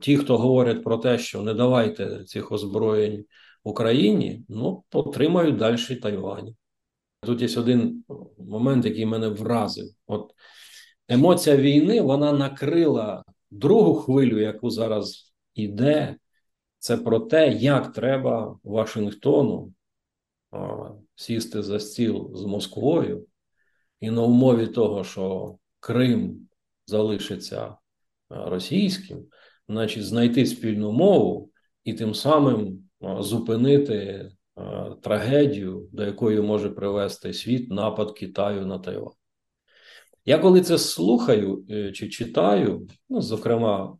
ті, 0.00 0.16
хто 0.16 0.38
говорять 0.38 0.84
про 0.84 0.98
те, 0.98 1.18
що 1.18 1.42
не 1.42 1.54
давайте 1.54 2.24
цих 2.24 2.52
озброєнь 2.52 3.24
Україні, 3.64 4.44
ну 4.48 4.84
отримають 4.92 5.56
далі 5.56 5.96
Тайвань. 6.02 6.54
Тут 7.20 7.42
є 7.42 7.60
один 7.60 8.04
момент, 8.38 8.84
який 8.84 9.06
мене 9.06 9.28
вразив. 9.28 9.86
От 10.06 10.32
емоція 11.08 11.56
війни 11.56 12.00
вона 12.00 12.32
накрила 12.32 13.24
другу 13.50 13.94
хвилю, 13.94 14.40
яку 14.40 14.70
зараз 14.70 15.33
іде. 15.54 16.16
Це 16.78 16.96
про 16.96 17.20
те, 17.20 17.52
як 17.52 17.92
треба 17.92 18.58
Вашингтону 18.64 19.72
а, 20.50 20.88
сісти 21.14 21.62
за 21.62 21.80
стіл 21.80 22.30
з 22.34 22.44
Москвою, 22.44 23.26
і 24.00 24.10
на 24.10 24.22
умові 24.22 24.66
того, 24.66 25.04
що 25.04 25.56
Крим 25.80 26.48
залишиться 26.86 27.76
російським, 28.28 29.26
значить, 29.68 30.04
знайти 30.04 30.46
спільну 30.46 30.92
мову 30.92 31.50
і 31.84 31.94
тим 31.94 32.14
самим 32.14 32.88
зупинити 33.00 34.30
трагедію, 35.02 35.88
до 35.92 36.04
якої 36.04 36.40
може 36.40 36.70
привести 36.70 37.32
світ 37.32 37.70
напад 37.70 38.12
Китаю 38.12 38.66
на 38.66 38.78
Тайвань. 38.78 39.12
Я 40.24 40.38
коли 40.38 40.60
це 40.60 40.78
слухаю 40.78 41.64
е, 41.70 41.92
чи 41.92 42.08
читаю, 42.08 42.88
ну, 43.08 43.20
зокрема, 43.20 43.98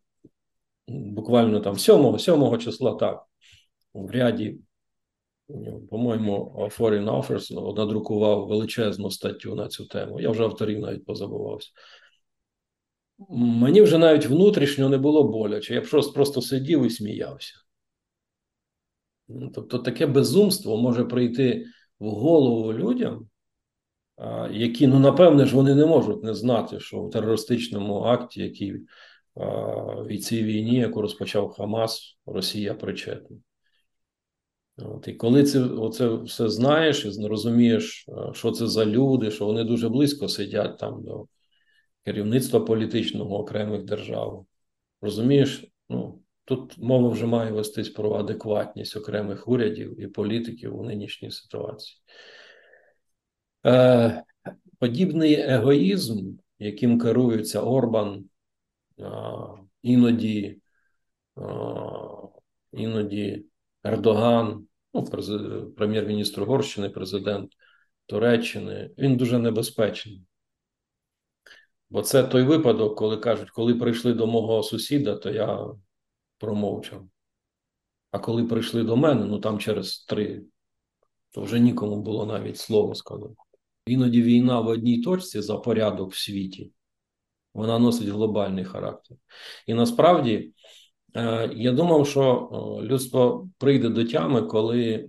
буквально 0.88 1.60
там 1.60 1.78
7 1.78 2.18
7 2.18 2.58
числа 2.58 2.94
так, 2.94 3.24
в 3.94 4.10
ряді, 4.10 4.58
по-моєму, 5.90 6.68
Foreign 6.78 7.04
Offers 7.04 7.74
надрукував 7.76 8.46
величезну 8.46 9.10
статтю 9.10 9.54
на 9.54 9.68
цю 9.68 9.86
тему. 9.86 10.20
Я 10.20 10.30
вже 10.30 10.44
авторів 10.44 10.80
навіть 10.80 11.04
позабувався. 11.04 11.70
Мені 13.28 13.82
вже 13.82 13.98
навіть 13.98 14.26
внутрішньо 14.26 14.88
не 14.88 14.98
було 14.98 15.24
боляче. 15.24 15.74
Я 15.74 15.80
просто, 15.80 16.12
просто 16.12 16.42
сидів 16.42 16.86
і 16.86 16.90
сміявся. 16.90 17.54
Тобто 19.54 19.78
таке 19.78 20.06
безумство 20.06 20.76
може 20.76 21.04
прийти 21.04 21.66
в 21.98 22.10
голову 22.10 22.72
людям, 22.72 23.28
які, 24.50 24.86
ну, 24.86 24.98
напевне 24.98 25.46
ж, 25.46 25.56
вони 25.56 25.74
не 25.74 25.86
можуть 25.86 26.24
не 26.24 26.34
знати, 26.34 26.80
що 26.80 27.02
в 27.02 27.10
терористичному 27.10 28.00
акті, 28.00 28.42
який 28.42 28.74
в 29.36 30.18
цій 30.18 30.42
війні, 30.44 30.76
яку 30.76 31.02
розпочав 31.02 31.50
Хамас, 31.50 32.18
Росія 32.26 32.74
причетна. 32.74 33.36
От, 34.78 35.08
І 35.08 35.12
коли 35.14 35.44
це 35.44 35.60
оце 35.60 36.08
все 36.08 36.48
знаєш 36.48 37.04
і 37.04 37.26
розумієш, 37.26 38.06
що 38.32 38.50
це 38.50 38.66
за 38.66 38.86
люди, 38.86 39.30
що 39.30 39.46
вони 39.46 39.64
дуже 39.64 39.88
близько 39.88 40.28
сидять 40.28 40.78
там 40.78 41.02
до 41.02 41.26
керівництва 42.04 42.60
політичного 42.60 43.38
окремих 43.38 43.84
держав, 43.84 44.46
розумієш, 45.00 45.64
ну, 45.88 46.24
Тут 46.44 46.78
мова 46.78 47.08
вже 47.08 47.26
має 47.26 47.52
вестись 47.52 47.88
про 47.88 48.12
адекватність 48.12 48.96
окремих 48.96 49.48
урядів 49.48 50.00
і 50.00 50.06
політиків 50.06 50.78
у 50.80 50.84
нинішній 50.84 51.30
ситуації. 51.30 52.00
Е, 53.66 54.22
Подібний 54.78 55.34
егоїзм, 55.34 56.36
яким 56.58 56.98
керується 56.98 57.60
Орбан, 57.60 58.24
іноді 59.82 60.60
е, 61.38 61.42
іноді 62.72 63.46
Ердоган, 63.84 64.66
ну, 64.94 65.04
прем'єр-міністр 65.76 66.42
Угорщини, 66.42 66.90
президент 66.90 67.52
Туреччини, 68.06 68.90
він 68.98 69.16
дуже 69.16 69.38
небезпечний. 69.38 70.22
Бо 71.90 72.02
це 72.02 72.22
той 72.22 72.42
випадок, 72.42 72.98
коли 72.98 73.16
кажуть, 73.16 73.50
коли 73.50 73.74
прийшли 73.74 74.12
до 74.12 74.26
мого 74.26 74.62
сусіда, 74.62 75.16
то 75.16 75.30
я 75.30 75.66
промовчав. 76.38 77.08
А 78.10 78.18
коли 78.18 78.44
прийшли 78.44 78.82
до 78.82 78.96
мене, 78.96 79.24
ну 79.24 79.38
там 79.38 79.58
через 79.58 80.04
три, 80.04 80.42
то 81.30 81.42
вже 81.42 81.60
нікому 81.60 82.02
було 82.02 82.26
навіть 82.26 82.58
слово 82.58 82.94
сказати. 82.94 83.34
Іноді 83.86 84.22
війна 84.22 84.60
в 84.60 84.66
одній 84.66 85.02
точці 85.02 85.40
за 85.40 85.56
порядок 85.56 86.12
в 86.12 86.18
світі, 86.18 86.72
вона 87.54 87.78
носить 87.78 88.08
глобальний 88.08 88.64
характер. 88.64 89.16
І 89.66 89.74
насправді 89.74 90.52
е, 91.16 91.50
я 91.54 91.72
думав, 91.72 92.06
що 92.06 92.48
людство 92.82 93.48
прийде 93.58 93.88
до 93.88 94.04
тями, 94.04 94.42
коли 94.42 95.08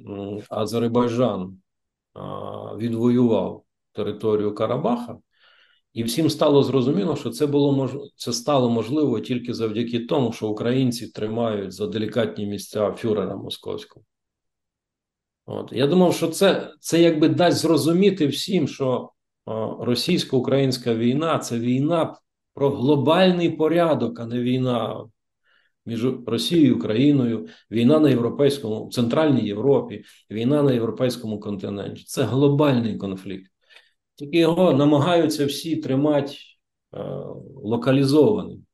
Азербайджан 0.49 1.57
відвоював 2.77 3.63
територію 3.91 4.55
Карабаха. 4.55 5.17
І 5.93 6.03
всім 6.03 6.29
стало 6.29 6.63
зрозуміло, 6.63 7.15
що 7.15 7.29
це 7.29 7.47
було 7.47 7.71
мож... 7.71 7.91
це 8.15 8.33
стало 8.33 8.69
можливо 8.69 9.19
тільки 9.19 9.53
завдяки 9.53 9.99
тому, 9.99 10.33
що 10.33 10.47
українці 10.47 11.07
тримають 11.07 11.71
за 11.71 11.87
делікатні 11.87 12.45
місця 12.45 12.91
фюрера 12.91 13.35
московського. 13.35 14.05
От. 15.45 15.71
Я 15.73 15.87
думав, 15.87 16.15
що 16.15 16.27
це 16.27 16.73
це 16.79 17.01
якби 17.01 17.29
дасть 17.29 17.57
зрозуміти 17.57 18.27
всім, 18.27 18.67
що 18.67 19.09
російсько-українська 19.79 20.95
війна 20.95 21.39
це 21.39 21.59
війна 21.59 22.15
про 22.55 22.69
глобальний 22.69 23.49
порядок, 23.49 24.19
а 24.19 24.25
не 24.25 24.41
війна 24.41 25.05
між 25.85 26.05
Росією 26.27 26.67
і 26.67 26.71
Україною, 26.71 27.47
війна 27.71 27.99
на 27.99 28.09
європейському, 28.09 28.89
центральній 28.91 29.47
Європі, 29.47 30.03
війна 30.31 30.63
на 30.63 30.71
європейському 30.71 31.39
континенті. 31.39 32.03
Це 32.03 32.23
глобальний 32.23 32.97
конфлікт. 32.97 33.51
Тільки 34.15 34.37
його 34.37 34.73
намагаються 34.73 35.45
всі 35.45 35.75
тримати 35.75 36.33
е, 36.33 36.99
локалізованим. 37.55 38.65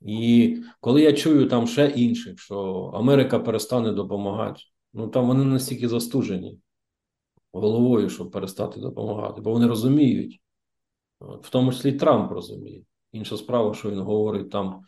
І 0.00 0.56
коли 0.80 1.02
я 1.02 1.12
чую 1.12 1.48
там 1.48 1.66
ще 1.66 1.86
інших, 1.86 2.40
що 2.40 2.90
Америка 2.94 3.38
перестане 3.38 3.92
допомагати, 3.92 4.60
ну 4.92 5.08
там 5.08 5.26
вони 5.26 5.44
настільки 5.44 5.88
застужені 5.88 6.58
головою, 7.52 8.10
щоб 8.10 8.30
перестати 8.30 8.80
допомагати, 8.80 9.40
бо 9.40 9.50
вони 9.52 9.66
розуміють, 9.66 10.40
в 11.42 11.50
тому 11.50 11.72
числі 11.72 11.92
Трамп 11.92 12.32
розуміє. 12.32 12.82
Інша 13.12 13.36
справа, 13.36 13.74
що 13.74 13.90
він 13.90 14.00
говорить 14.00 14.50
там 14.50 14.80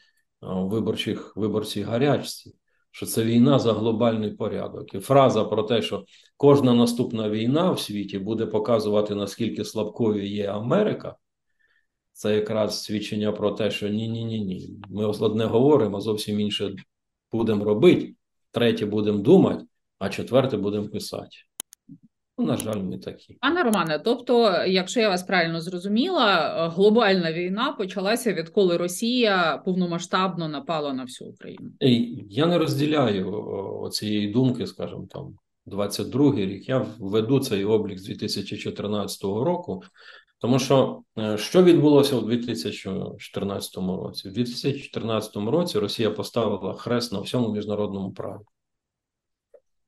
виборчих 0.43 1.37
виборцій 1.37 1.83
гарячці, 1.83 2.55
що 2.91 3.07
це 3.07 3.25
війна 3.25 3.59
за 3.59 3.73
глобальний 3.73 4.31
порядок. 4.31 4.95
І 4.95 4.99
фраза 4.99 5.45
про 5.45 5.63
те, 5.63 5.83
що 5.83 6.05
кожна 6.37 6.75
наступна 6.75 7.31
війна 7.31 7.71
в 7.71 7.81
світі 7.81 8.19
буде 8.19 8.47
показувати, 8.47 9.15
наскільки 9.15 9.65
слабкою 9.65 10.27
є 10.27 10.47
Америка. 10.47 11.17
Це 12.13 12.35
якраз 12.35 12.83
свідчення 12.83 13.33
про 13.33 13.51
те, 13.51 13.71
що 13.71 13.89
ні-ні 13.89 14.25
ні 14.25 14.41
ні. 14.41 14.81
Ми 14.89 15.07
одне 15.07 15.45
говоримо, 15.45 15.97
а 15.97 16.01
зовсім 16.01 16.41
інше 16.41 16.75
будемо 17.33 17.65
робити, 17.65 18.15
третє 18.51 18.87
будемо 18.87 19.19
думати, 19.19 19.65
а 19.99 20.09
четверте 20.09 20.57
будемо 20.57 20.89
писати. 20.89 21.37
Ну, 22.39 22.47
на 22.47 22.57
жаль, 22.57 22.77
ми 22.77 22.99
такі. 22.99 23.37
Пане 23.41 23.63
Романе, 23.63 24.01
тобто, 24.05 24.65
якщо 24.67 25.01
я 25.01 25.09
вас 25.09 25.23
правильно 25.23 25.61
зрозуміла, 25.61 26.69
глобальна 26.77 27.33
війна 27.33 27.73
почалася 27.73 28.33
відколи 28.33 28.77
Росія 28.77 29.63
повномасштабно 29.65 30.49
напала 30.49 30.93
на 30.93 31.05
всю 31.05 31.31
Україну. 31.31 31.71
Я 32.31 32.47
не 32.47 32.59
розділяю 32.59 33.89
цієї 33.93 34.29
думки, 34.29 34.67
скажімо, 34.67 35.07
там 35.11 35.35
22-й 35.67 36.47
рік. 36.47 36.69
Я 36.69 36.87
веду 36.99 37.41
цей 37.41 37.65
облік 37.65 37.99
з 37.99 38.05
2014 38.05 39.23
року, 39.23 39.83
тому 40.39 40.59
що 40.59 41.03
е, 41.19 41.39
що 41.39 41.63
відбулося 41.63 42.17
у 42.17 42.21
2014 42.21 43.77
році? 43.77 44.29
У 44.29 44.33
2014 44.33 45.37
році 45.37 45.79
Росія 45.79 46.11
поставила 46.11 46.75
хрест 46.75 47.13
на 47.13 47.21
всьому 47.21 47.53
міжнародному 47.53 48.13
праві. 48.13 48.43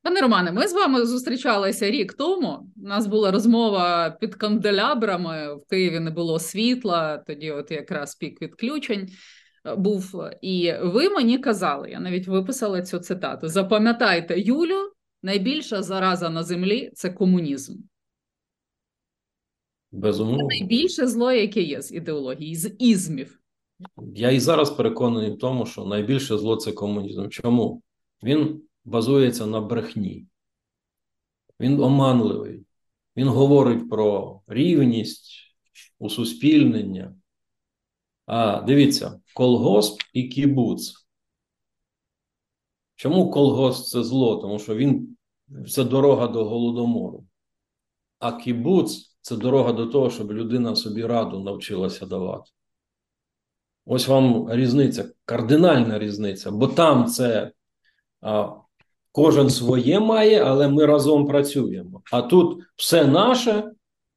Пане 0.08 0.20
Романе, 0.20 0.52
ми 0.52 0.68
з 0.68 0.72
вами 0.72 1.06
зустрічалися 1.06 1.90
рік 1.90 2.12
тому. 2.12 2.72
У 2.76 2.88
нас 2.88 3.06
була 3.06 3.30
розмова 3.30 4.10
під 4.10 4.34
канделябрами. 4.34 5.54
В 5.54 5.66
Києві 5.70 6.00
не 6.00 6.10
було 6.10 6.38
світла. 6.38 7.18
Тоді, 7.26 7.50
от 7.50 7.70
якраз 7.70 8.14
пік 8.14 8.42
відключень 8.42 9.08
е, 9.66 9.74
був. 9.76 10.24
І 10.42 10.72
ви 10.82 11.08
мені 11.08 11.38
казали, 11.38 11.90
я 11.90 12.00
навіть 12.00 12.28
виписала 12.28 12.82
цю 12.82 12.98
цитату: 12.98 13.48
запам'ятайте, 13.48 14.40
Юлю, 14.40 14.92
найбільша 15.22 15.82
зараза 15.82 16.30
на 16.30 16.42
землі 16.42 16.90
це 16.94 17.10
комунізм. 17.10 17.74
Безумовно. 19.92 20.48
Це 20.48 20.58
найбільше 20.58 21.06
зло, 21.06 21.32
яке 21.32 21.62
є 21.62 21.82
з 21.82 21.92
ідеології, 21.92 22.56
з 22.56 22.76
ізмів. 22.78 23.40
Я 24.14 24.30
і 24.30 24.40
зараз 24.40 24.70
переконаний 24.70 25.30
в 25.30 25.38
тому, 25.38 25.66
що 25.66 25.84
найбільше 25.84 26.38
зло 26.38 26.56
це 26.56 26.72
комунізм. 26.72 27.28
Чому? 27.28 27.82
Він 28.22 28.67
базується 28.88 29.46
на 29.46 29.60
брехні. 29.60 30.26
Він 31.60 31.80
оманливий. 31.80 32.64
Він 33.16 33.28
говорить 33.28 33.90
про 33.90 34.40
рівність, 34.46 35.30
усуспільнення. 35.98 37.14
А 38.26 38.62
дивіться, 38.62 39.20
колгосп 39.34 40.02
і 40.12 40.28
кібуц. 40.28 41.06
Чому 42.94 43.30
колгосп 43.30 43.86
це 43.86 44.04
зло? 44.04 44.36
Тому 44.36 44.58
що 44.58 44.74
він 44.76 45.16
це 45.68 45.84
дорога 45.84 46.26
до 46.26 46.44
голодомору. 46.44 47.26
А 48.18 48.32
кібуц 48.32 49.16
це 49.20 49.36
дорога 49.36 49.72
до 49.72 49.86
того, 49.86 50.10
щоб 50.10 50.32
людина 50.32 50.76
собі 50.76 51.06
раду 51.06 51.40
навчилася 51.40 52.06
давати. 52.06 52.50
Ось 53.84 54.08
вам 54.08 54.52
різниця, 54.52 55.10
кардинальна 55.24 55.98
різниця, 55.98 56.50
бо 56.50 56.66
там 56.66 57.06
це 57.06 57.52
а, 58.20 58.50
кожен 59.18 59.50
своє 59.50 60.00
має, 60.00 60.44
але 60.44 60.68
ми 60.68 60.86
разом 60.86 61.26
працюємо. 61.26 62.02
А 62.12 62.22
тут 62.22 62.64
все 62.76 63.06
наше, 63.06 63.72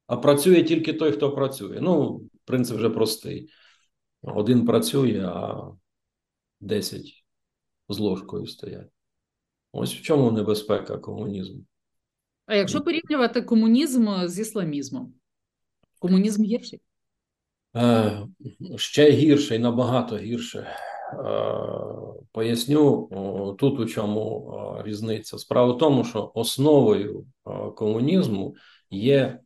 а 0.08 0.18
працює 0.18 0.64
тільки 0.64 0.94
той, 0.94 1.12
хто 1.12 1.32
працює. 1.32 1.80
Ну, 1.82 2.22
принцип 2.46 2.78
вже 2.78 2.90
простий. 2.90 3.50
Один 4.22 4.66
працює, 4.66 5.26
а 5.26 5.72
десять 6.60 7.26
з 7.90 8.00
ложкою 8.00 8.48
стоять. 8.48 8.88
Ось 9.72 9.94
в 9.94 10.02
чому 10.02 10.32
небезпека 10.32 10.98
комунізму. 10.98 11.66
А 12.46 12.56
якщо 12.56 12.82
порівнювати 12.82 13.42
комунізм 13.42 14.08
з 14.26 14.40
ісламізмом, 14.40 15.14
комунізм 16.00 16.44
гірший? 16.44 16.82
Е, 17.76 18.28
ще 18.76 19.12
гірше 19.12 19.56
і 19.56 19.60
набагато 19.60 20.18
гірше. 20.18 20.68
Е, 21.14 22.24
поясню 22.32 23.08
тут 23.60 23.80
у 23.80 23.86
чому 23.86 24.54
е, 24.80 24.84
різниця. 24.84 25.38
Справа 25.38 25.74
в 25.74 25.78
тому, 25.78 26.04
що 26.04 26.32
основою 26.36 27.26
комунізму 27.76 28.56
є 28.90 29.40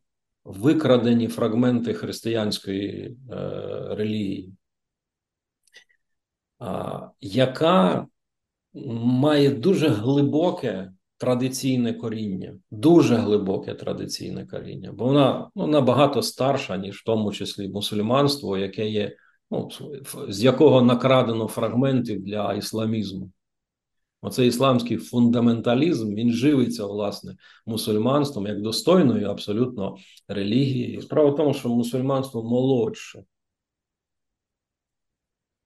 викрадені 0.44 1.28
фрагменти 1.28 1.94
християнської 1.94 3.16
релігії, 3.90 4.52
яка 7.20 8.06
має 8.74 9.50
дуже 9.50 9.88
глибоке 9.88 10.92
традиційне 11.18 11.94
коріння, 11.94 12.58
дуже 12.70 13.16
глибоке 13.16 13.74
традиційне 13.74 14.46
коріння, 14.46 14.92
бо 14.92 15.04
вона 15.04 15.50
ну, 15.54 15.66
набагато 15.66 16.22
старша, 16.22 16.76
ніж 16.76 17.00
в 17.00 17.04
тому 17.04 17.32
числі 17.32 17.68
мусульманство, 17.68 18.58
яке 18.58 18.88
є, 18.88 19.16
ну, 19.50 19.70
з 20.28 20.44
якого 20.44 20.82
накрадено 20.82 21.48
фрагментів 21.48 22.24
для 22.24 22.54
ісламізму. 22.54 23.30
Оцей 24.22 24.48
ісламський 24.48 24.96
фундаменталізм 24.96 26.14
він 26.14 26.32
живиться 26.32 26.86
власне 26.86 27.36
мусульманством 27.66 28.46
як 28.46 28.62
достойною 28.62 29.30
абсолютно 29.30 29.96
релігією. 30.28 31.02
Справа 31.02 31.30
в 31.30 31.36
тому, 31.36 31.54
що 31.54 31.68
мусульманство 31.68 32.42
молодше. 32.42 33.24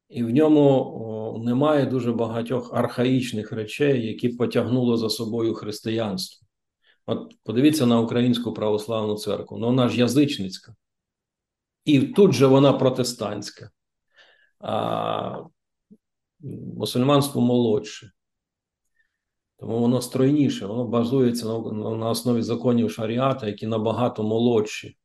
І 0.08 0.22
в 0.22 0.30
ньому 0.30 1.42
немає 1.44 1.86
дуже 1.86 2.12
багатьох 2.12 2.74
архаїчних 2.74 3.52
речей, 3.52 4.06
які 4.06 4.28
потягнуло 4.28 4.96
за 4.96 5.10
собою 5.10 5.54
християнство. 5.54 6.46
От 7.06 7.36
подивіться 7.44 7.86
на 7.86 8.00
Українську 8.00 8.52
православну 8.52 9.14
церкву. 9.14 9.58
Ну, 9.58 9.66
вона 9.66 9.88
ж 9.88 9.98
язичницька. 9.98 10.74
І 11.84 12.00
тут 12.00 12.32
же 12.32 12.46
вона 12.46 12.72
протестантська, 12.72 13.70
а 14.58 15.44
мусульманство 16.76 17.40
молодше. 17.40 18.12
Тому 19.56 19.78
воно 19.78 20.00
стройніше, 20.00 20.66
воно 20.66 20.84
базується 20.84 21.46
на, 21.46 21.58
на 21.96 22.10
основі 22.10 22.42
законів 22.42 22.92
шаріата, 22.92 23.46
які 23.46 23.66
набагато 23.66 24.22
молодші. 24.22 24.96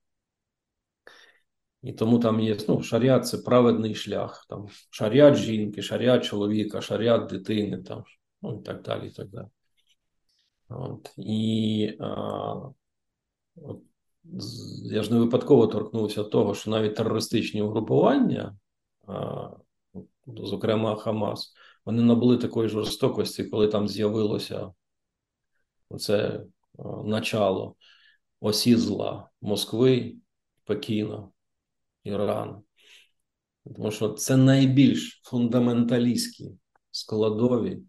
І 1.82 1.94
тому 1.94 2.20
там 2.20 2.40
є 2.40 2.58
ну, 2.68 2.84
шаріат 2.84 3.28
це 3.28 3.38
праведний 3.38 3.96
шлях. 3.96 4.46
Там 4.50 4.68
Шаріат 4.90 5.36
жінки, 5.36 5.82
шаріат 5.82 6.26
чоловіка, 6.26 6.82
шаріат 6.82 7.30
дитини, 7.30 7.84
там, 7.84 8.04
ну, 8.42 8.60
і 8.60 8.64
так 8.64 8.82
далі. 8.82 9.08
і 9.08 9.12
так 9.12 9.30
далі. 9.30 9.48
От. 10.70 11.14
І 11.18 11.98
а, 12.00 12.54
от, 13.56 13.82
я 14.84 15.04
ж 15.04 15.14
не 15.14 15.20
випадково 15.20 15.68
торкнувся 15.68 16.24
того, 16.24 16.56
що 16.56 16.72
навіть 16.72 16.96
терористичні 16.96 17.62
угрупування, 17.62 18.58
зокрема 20.28 20.96
Хамас, 20.96 21.54
вони 21.86 22.02
набули 22.02 22.38
такої 22.38 22.70
жорстокості, 22.70 23.44
коли 23.44 23.68
там 23.68 23.88
з'явилося 23.88 24.74
це 26.00 26.44
начало 27.04 27.76
осі 28.40 28.76
зла 28.76 29.30
Москви, 29.42 30.16
Пекіна. 30.64 31.30
Іран. 32.06 32.64
Тому 33.76 33.92
що 33.92 34.10
це 34.10 34.38
найбільш 34.38 35.22
фундаменталістські 35.24 36.52
складові, 36.92 37.80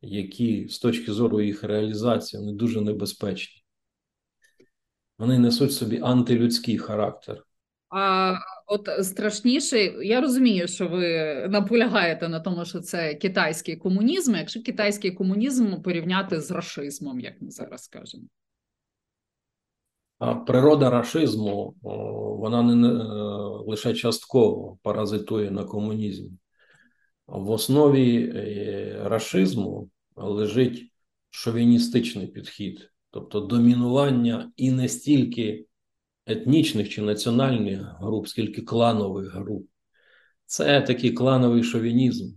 які 0.00 0.68
з 0.68 0.78
точки 0.78 1.12
зору 1.12 1.40
їх 1.40 1.62
реалізації 1.62 2.40
вони 2.40 2.52
дуже 2.52 2.80
небезпечні. 2.80 3.61
Вони 5.22 5.38
несуть 5.38 5.72
собі 5.72 6.00
антилюдський 6.02 6.78
характер. 6.78 7.44
А 7.88 8.34
от 8.66 8.88
страшніше, 9.02 9.78
я 10.04 10.20
розумію, 10.20 10.68
що 10.68 10.88
ви 10.88 11.34
наполягаєте 11.48 12.28
на 12.28 12.40
тому, 12.40 12.64
що 12.64 12.80
це 12.80 13.14
китайський 13.14 13.76
комунізм. 13.76 14.34
Якщо 14.34 14.62
китайський 14.62 15.10
комунізм 15.10 15.82
порівняти 15.82 16.40
з 16.40 16.50
рашизмом, 16.50 17.20
як 17.20 17.42
ми 17.42 17.50
зараз 17.50 17.88
кажемо. 17.88 18.24
Природа 20.46 20.90
рашизму 20.90 21.74
вона 22.38 22.62
не 22.62 22.88
е, 22.88 22.92
лише 23.66 23.94
частково 23.94 24.78
паразитує 24.82 25.50
на 25.50 25.64
комунізмі. 25.64 26.30
В 27.26 27.50
основі 27.50 28.32
е, 28.36 29.00
рашизму 29.04 29.90
лежить 30.16 30.92
шовіністичний 31.30 32.26
підхід, 32.26 32.91
тобто 33.12 33.40
домінування 33.40 34.52
і 34.56 34.70
не 34.70 34.88
стільки 34.88 35.66
етнічних 36.26 36.88
чи 36.88 37.02
національних 37.02 37.80
груп, 38.00 38.28
скільки 38.28 38.62
кланових 38.62 39.34
груп. 39.34 39.68
Це 40.46 40.80
такий 40.80 41.12
клановий 41.12 41.62
шовінізм, 41.62 42.34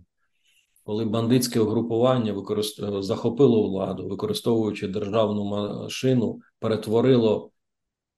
коли 0.84 1.04
бандитське 1.04 1.60
угрупування 1.60 2.32
використ... 2.32 3.02
захопило 3.02 3.68
владу, 3.68 4.08
використовуючи 4.08 4.88
державну 4.88 5.44
машину, 5.44 6.40
перетворило 6.58 7.50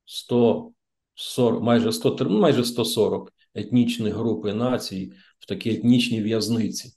140, 0.05 1.63
майже 1.63 1.93
100, 1.93 2.17
ну, 2.21 2.41
майже 2.41 2.65
140 2.65 3.33
етнічних 3.55 4.15
груп 4.15 4.47
і 4.47 4.53
націй 4.53 5.13
в 5.39 5.47
такі 5.47 5.71
етнічні 5.71 6.23
в'язниці. 6.23 6.93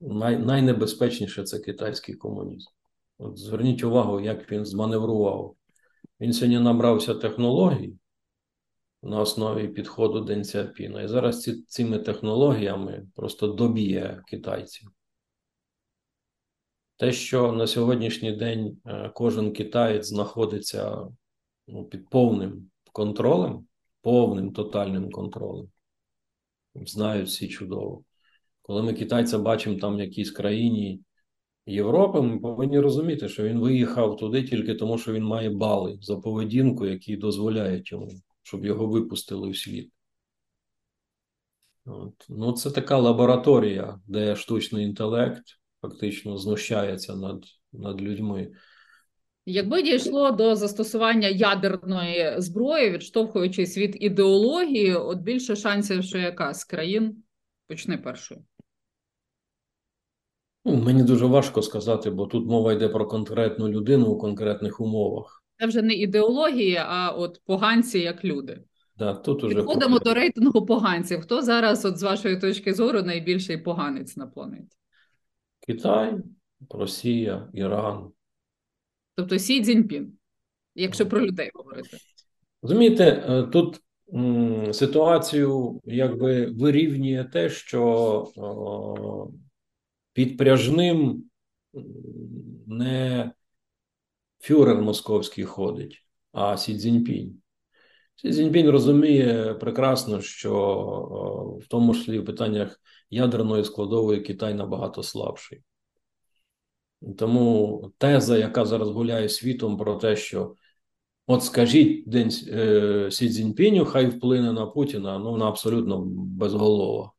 най, 0.00 0.38
найнебезпечніше 0.38 1.42
це 1.42 1.58
китайський 1.58 2.14
комунізм. 2.14 2.77
От 3.18 3.38
зверніть 3.38 3.84
увагу, 3.84 4.20
як 4.20 4.52
він 4.52 4.66
зманеврував. 4.66 5.56
Він 6.20 6.32
сьогодні 6.32 6.60
набрався 6.60 7.14
технологій 7.14 7.94
на 9.02 9.20
основі 9.20 9.68
підходу 9.68 10.20
Ден 10.20 10.44
Сяопіна. 10.44 11.02
І 11.02 11.08
зараз 11.08 11.42
ці, 11.42 11.62
цими 11.62 11.98
технологіями 11.98 13.06
просто 13.14 13.48
доб'є 13.48 14.22
китайців. 14.26 14.90
Те, 16.96 17.12
що 17.12 17.52
на 17.52 17.66
сьогоднішній 17.66 18.32
день 18.32 18.80
е, 18.86 19.10
кожен 19.14 19.52
китаєць 19.52 20.06
знаходиться 20.06 21.08
ну, 21.66 21.84
під 21.84 22.08
повним 22.08 22.70
контролем, 22.92 23.66
повним 24.02 24.52
тотальним 24.52 25.10
контролем, 25.10 25.68
знають 26.74 27.28
всі 27.28 27.48
чудово. 27.48 28.04
Коли 28.62 28.82
ми 28.82 28.94
китайця 28.94 29.38
бачимо 29.38 29.78
там 29.78 29.96
в 29.96 30.00
якійсь 30.00 30.30
країні 30.30 31.00
Європи, 31.68 32.20
ми 32.20 32.38
повинні 32.38 32.80
розуміти, 32.80 33.28
що 33.28 33.42
він 33.42 33.60
виїхав 33.60 34.16
туди 34.16 34.42
тільки 34.42 34.74
тому, 34.74 34.98
що 34.98 35.12
він 35.12 35.24
має 35.24 35.50
бали 35.50 35.98
за 36.02 36.16
поведінку, 36.16 36.86
які 36.86 37.16
дозволяють 37.16 37.92
йому, 37.92 38.10
щоб 38.42 38.64
його 38.64 38.86
випустили 38.86 39.50
в 39.50 39.56
світ. 39.56 39.92
От. 41.86 42.26
Ну, 42.28 42.52
Це 42.52 42.70
така 42.70 42.98
лабораторія, 42.98 44.00
де 44.06 44.36
штучний 44.36 44.84
інтелект 44.84 45.42
фактично 45.82 46.38
знущається 46.38 47.16
над, 47.16 47.44
над 47.72 48.00
людьми. 48.00 48.50
Якби 49.46 49.82
дійшло 49.82 50.30
до 50.30 50.56
застосування 50.56 51.28
ядерної 51.28 52.34
зброї, 52.40 52.90
відштовхуючись 52.90 53.78
від 53.78 53.96
ідеології, 54.00 54.94
от 54.94 55.18
більше 55.18 55.56
шансів, 55.56 56.04
що 56.04 56.18
яка 56.18 56.54
з 56.54 56.64
країн 56.64 57.22
почне 57.66 57.98
першою. 57.98 58.44
Ну, 60.68 60.76
Мені 60.76 61.02
дуже 61.02 61.26
важко 61.26 61.62
сказати, 61.62 62.10
бо 62.10 62.26
тут 62.26 62.46
мова 62.46 62.72
йде 62.72 62.88
про 62.88 63.06
конкретну 63.06 63.68
людину 63.68 64.06
у 64.06 64.18
конкретних 64.18 64.80
умовах. 64.80 65.44
Це 65.60 65.66
вже 65.66 65.82
не 65.82 65.94
ідеологія, 65.94 66.86
а 66.88 67.10
от 67.10 67.40
поганці 67.46 67.98
як 67.98 68.24
люди. 68.24 68.60
Да, 68.96 69.14
тут 69.14 69.44
уже 69.44 69.54
Підходимо 69.54 69.98
до 69.98 70.14
рейтингу 70.14 70.66
поганців. 70.66 71.20
Хто 71.20 71.42
зараз, 71.42 71.84
от 71.84 71.98
з 71.98 72.02
вашої 72.02 72.40
точки 72.40 72.74
зору, 72.74 73.02
найбільший 73.02 73.58
поганець 73.58 74.16
на 74.16 74.26
планеті? 74.26 74.76
Китай, 75.66 76.14
Росія, 76.70 77.48
Іран. 77.52 78.08
Тобто 79.14 79.38
Сі 79.38 79.62
Цзіньпін, 79.62 80.12
якщо 80.74 81.06
про 81.06 81.26
людей 81.26 81.50
говорити. 81.54 81.96
Розумієте, 82.62 83.04
е, 83.04 83.42
тут 83.42 83.80
м, 84.14 84.72
ситуацію 84.74 85.80
якби 85.84 86.46
вирівнює 86.46 87.24
те, 87.32 87.50
що 87.50 87.82
о, 88.36 89.28
підпряжним 90.18 91.24
не 92.66 93.32
фюрер 94.40 94.82
московський 94.82 95.44
ходить, 95.44 96.06
а 96.32 96.56
Сі 96.56 96.78
Цзіньпінь. 96.78 97.40
Сі 98.16 98.32
Цзіньпінь 98.32 98.70
розуміє 98.70 99.54
прекрасно, 99.54 100.20
що 100.20 101.60
в 101.62 101.68
тому 101.68 101.94
числі 101.94 102.18
в 102.18 102.24
питаннях 102.24 102.80
ядерної 103.10 103.64
складової 103.64 104.20
Китай 104.20 104.54
набагато 104.54 105.02
слабший. 105.02 105.62
Тому 107.18 107.92
теза, 107.98 108.38
яка 108.38 108.64
зараз 108.64 108.88
гуляє 108.88 109.28
світом 109.28 109.76
про 109.76 109.96
те, 109.96 110.16
що 110.16 110.54
от 111.26 111.44
скажіть 111.44 112.08
день 112.08 112.30
е, 112.48 113.08
Сі 113.10 113.28
Цзіньпіню, 113.28 113.84
хай 113.84 114.06
вплине 114.06 114.52
на 114.52 114.66
Путіна, 114.66 115.18
ну 115.18 115.30
вона 115.30 115.48
абсолютно 115.48 116.00
безголова. 116.06 117.12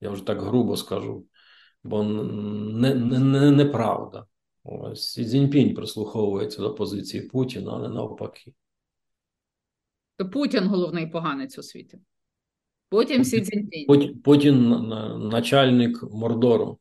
Я 0.00 0.10
вже 0.10 0.26
так 0.26 0.42
грубо 0.42 0.76
скажу, 0.76 1.26
бо 1.84 2.02
не, 2.02 2.94
не, 2.94 3.18
не, 3.18 3.50
неправда. 3.50 4.26
Ось 4.64 5.08
Сі 5.08 5.24
Цзіньпінь 5.24 5.74
прислуховується 5.74 6.62
до 6.62 6.74
позиції 6.74 7.22
Путіна, 7.22 7.72
а 7.72 7.78
не 7.78 7.88
навпаки. 7.88 8.54
То 10.16 10.30
Путін 10.30 10.64
головний 10.64 11.06
поганець 11.06 11.58
у 11.58 11.62
світі. 11.62 12.00
Потім 12.88 13.24
Сі 13.24 13.40
Цзіньпінь. 13.40 13.86
Путін, 13.86 14.18
Путін 14.18 14.68
начальник 15.28 16.02
Мордору 16.02 16.78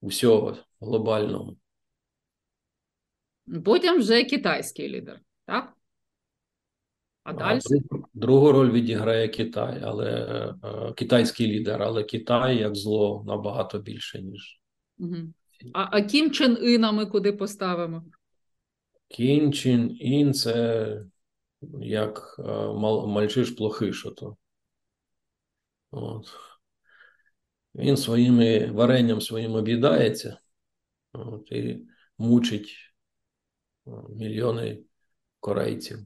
усього 0.00 0.56
глобального. 0.80 1.56
Потім 3.64 3.98
вже 3.98 4.24
китайський 4.24 4.88
лідер, 4.88 5.20
так? 5.44 5.76
А, 7.22 7.32
далі? 7.32 7.60
другу 8.14 8.52
роль 8.52 8.70
відіграє 8.70 9.28
Китай, 9.28 9.80
але 9.84 10.10
е, 10.64 10.92
китайський 10.92 11.46
лідер, 11.46 11.82
але 11.82 12.04
Китай 12.04 12.58
як 12.58 12.76
зло 12.76 13.24
набагато 13.26 13.78
більше, 13.78 14.22
ніж 14.22 14.60
Угу. 14.98 15.16
А, 15.72 15.98
а 15.98 16.02
Кім 16.02 16.30
Чен 16.30 16.58
Іна 16.62 16.92
ми 16.92 17.06
куди 17.06 17.32
поставимо? 17.32 18.04
Кін 19.08 19.52
Чін 19.52 19.96
Ін 20.00 20.34
це 20.34 21.02
як 21.80 22.36
е, 22.38 22.42
мал, 22.72 23.06
мальчиш 23.06 23.50
плохиш. 23.50 24.06
Ото. 24.06 24.36
От. 25.90 26.28
Він 27.74 27.96
своїми 27.96 28.66
варенням 28.66 29.20
своїм 29.20 29.54
об'їдається 29.54 30.38
от, 31.12 31.52
і 31.52 31.86
мучить 32.18 32.76
е, 33.86 33.90
мільйони 34.10 34.82
корейців. 35.40 35.98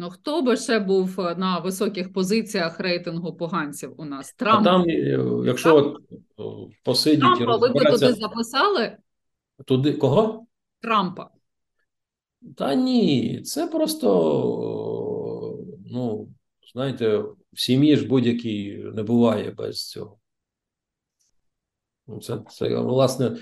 Ну, 0.00 0.10
хто 0.10 0.42
би 0.42 0.56
ще 0.56 0.78
був 0.78 1.18
на 1.18 1.58
високих 1.58 2.12
позиціях 2.12 2.80
рейтингу 2.80 3.36
поганців 3.36 3.94
у 3.96 4.04
нас? 4.04 4.34
А 4.38 4.62
там, 4.62 4.82
е, 4.88 5.18
якщо 5.44 5.96
о, 6.36 6.68
посидіть 6.84 7.18
і 7.18 7.20
Трампа 7.20 7.56
ви 7.56 7.68
б 7.68 7.72
туди 7.72 8.12
записали? 8.12 8.96
туди 9.66 9.92
кого? 9.92 10.46
Трампа. 10.82 11.30
Та 12.56 12.74
ні, 12.74 13.42
це 13.42 13.66
просто, 13.66 14.08
ну, 15.86 16.28
знаєте, 16.72 17.18
в 17.52 17.60
сім'ї 17.60 17.96
ж 17.96 18.06
будь-якій 18.06 18.84
не 18.94 19.02
буває 19.02 19.50
без 19.50 19.88
цього. 19.88 20.18
Ну, 22.06 22.20
Це, 22.20 22.38
це, 22.50 22.78
власне, 22.78 23.36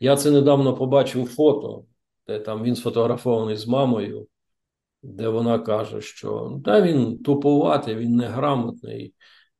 я 0.00 0.16
це 0.16 0.30
недавно 0.30 0.74
побачив 0.74 1.26
фото, 1.26 1.84
де 2.26 2.38
там 2.38 2.62
він 2.62 2.76
сфотографований 2.76 3.56
з 3.56 3.66
мамою, 3.66 4.28
де 5.02 5.28
вона 5.28 5.58
каже, 5.58 6.00
що 6.00 6.60
та 6.64 6.82
він 6.82 7.18
туповатий, 7.18 7.94
він 7.94 8.16
неграмотний, 8.16 9.14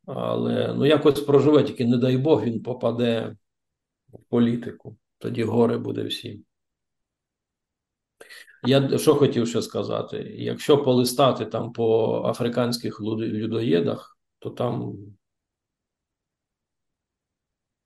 але 0.06 0.74
ну, 0.76 0.86
якось 0.86 1.20
проживе, 1.20 1.64
тільки 1.64 1.86
не 1.86 1.96
дай 1.96 2.16
Бог, 2.16 2.44
він 2.44 2.62
попаде 2.62 3.36
в 4.08 4.18
політику. 4.28 4.96
Тоді 5.18 5.44
горе 5.44 5.78
буде 5.78 6.02
всім. 6.02 6.44
Я 8.66 8.98
що 8.98 9.14
хотів 9.14 9.48
ще 9.48 9.62
сказати: 9.62 10.16
якщо 10.38 10.82
полистати 10.82 11.46
там 11.46 11.72
по 11.72 12.22
африканських 12.26 13.00
людоєдах, 13.00 14.18
то 14.38 14.50
там. 14.50 14.96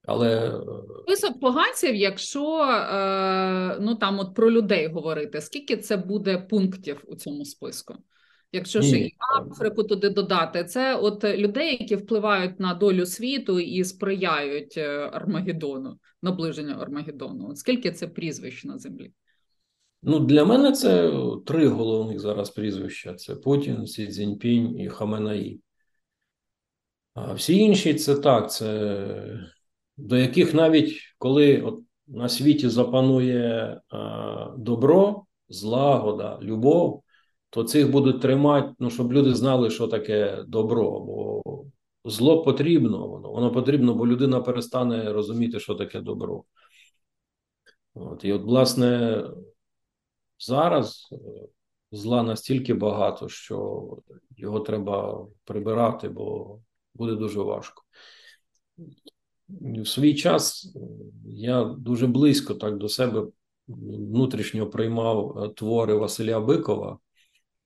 Але 0.04 0.48
е, 0.48 0.60
Список 1.02 1.40
поганців, 1.40 1.94
якщо 1.94 2.62
е, 2.62 3.78
ну 3.80 3.94
там 3.94 4.18
от 4.18 4.34
про 4.34 4.50
людей 4.50 4.86
говорити, 4.86 5.40
скільки 5.40 5.76
це 5.76 5.96
буде 5.96 6.38
пунктів 6.38 7.04
у 7.06 7.16
цьому 7.16 7.44
списку? 7.44 7.94
Якщо 8.52 8.82
ще 8.82 8.96
Ні. 8.96 9.06
і 9.06 9.14
Африку 9.50 9.82
туди 9.82 10.10
додати, 10.10 10.64
це 10.64 10.96
от 10.96 11.24
людей, 11.24 11.76
які 11.80 11.96
впливають 11.96 12.60
на 12.60 12.74
долю 12.74 13.06
світу 13.06 13.60
і 13.60 13.84
сприяють 13.84 14.74
е, 14.76 15.10
Армагеддону, 15.12 15.98
наближенню 16.22 16.74
Армагеддону. 16.74 17.48
От 17.50 17.58
скільки 17.58 17.92
це 17.92 18.08
прізвищ 18.08 18.64
на 18.64 18.78
землі? 18.78 19.12
ну, 20.02 20.18
для 20.18 20.44
мене 20.44 20.72
це 20.72 21.12
три 21.46 21.68
головних 21.68 22.20
зараз 22.20 22.50
прізвища: 22.50 23.14
це 23.14 23.34
Путін, 23.34 23.86
Сі 23.86 24.06
Цзіньпінь 24.06 24.78
і 24.78 24.88
Хаменаї. 24.88 25.60
А 27.14 27.32
всі 27.32 27.56
інші 27.56 27.94
це 27.94 28.14
так, 28.14 28.52
це 28.52 29.48
до 29.96 30.16
яких 30.16 30.54
навіть 30.54 31.00
коли 31.18 31.62
от 31.62 31.80
на 32.06 32.28
світі 32.28 32.68
запанує 32.68 33.80
а, 33.88 34.54
добро, 34.58 35.24
злагода, 35.48 36.38
любов, 36.42 37.02
то 37.50 37.64
цих 37.64 37.90
будуть 37.90 38.20
тримати, 38.20 38.74
ну, 38.78 38.90
щоб 38.90 39.12
люди 39.12 39.34
знали, 39.34 39.70
що 39.70 39.88
таке 39.88 40.44
добро. 40.46 41.00
Бо 41.00 41.42
зло 42.04 42.42
потрібно, 42.42 43.08
воно, 43.08 43.32
воно 43.32 43.52
потрібно, 43.52 43.94
бо 43.94 44.06
людина 44.06 44.40
перестане 44.40 45.12
розуміти, 45.12 45.60
що 45.60 45.74
таке 45.74 46.00
добро. 46.00 46.44
От, 47.94 48.24
і 48.24 48.32
от, 48.32 48.42
власне, 48.42 49.22
зараз 50.38 51.08
е, 51.12 51.16
зла 51.92 52.22
настільки 52.22 52.74
багато, 52.74 53.28
що 53.28 53.88
його 54.36 54.60
треба 54.60 55.26
прибирати, 55.44 56.08
бо 56.08 56.58
буде 56.94 57.14
дуже 57.14 57.40
важко. 57.40 57.82
В 59.60 59.86
свій 59.86 60.14
час 60.14 60.74
я 61.24 61.64
дуже 61.64 62.06
близько 62.06 62.54
так 62.54 62.78
до 62.78 62.88
себе 62.88 63.26
внутрішньо 63.68 64.70
приймав 64.70 65.38
е, 65.38 65.48
твори 65.48 65.94
Василя 65.94 66.40
Бикова, 66.40 66.98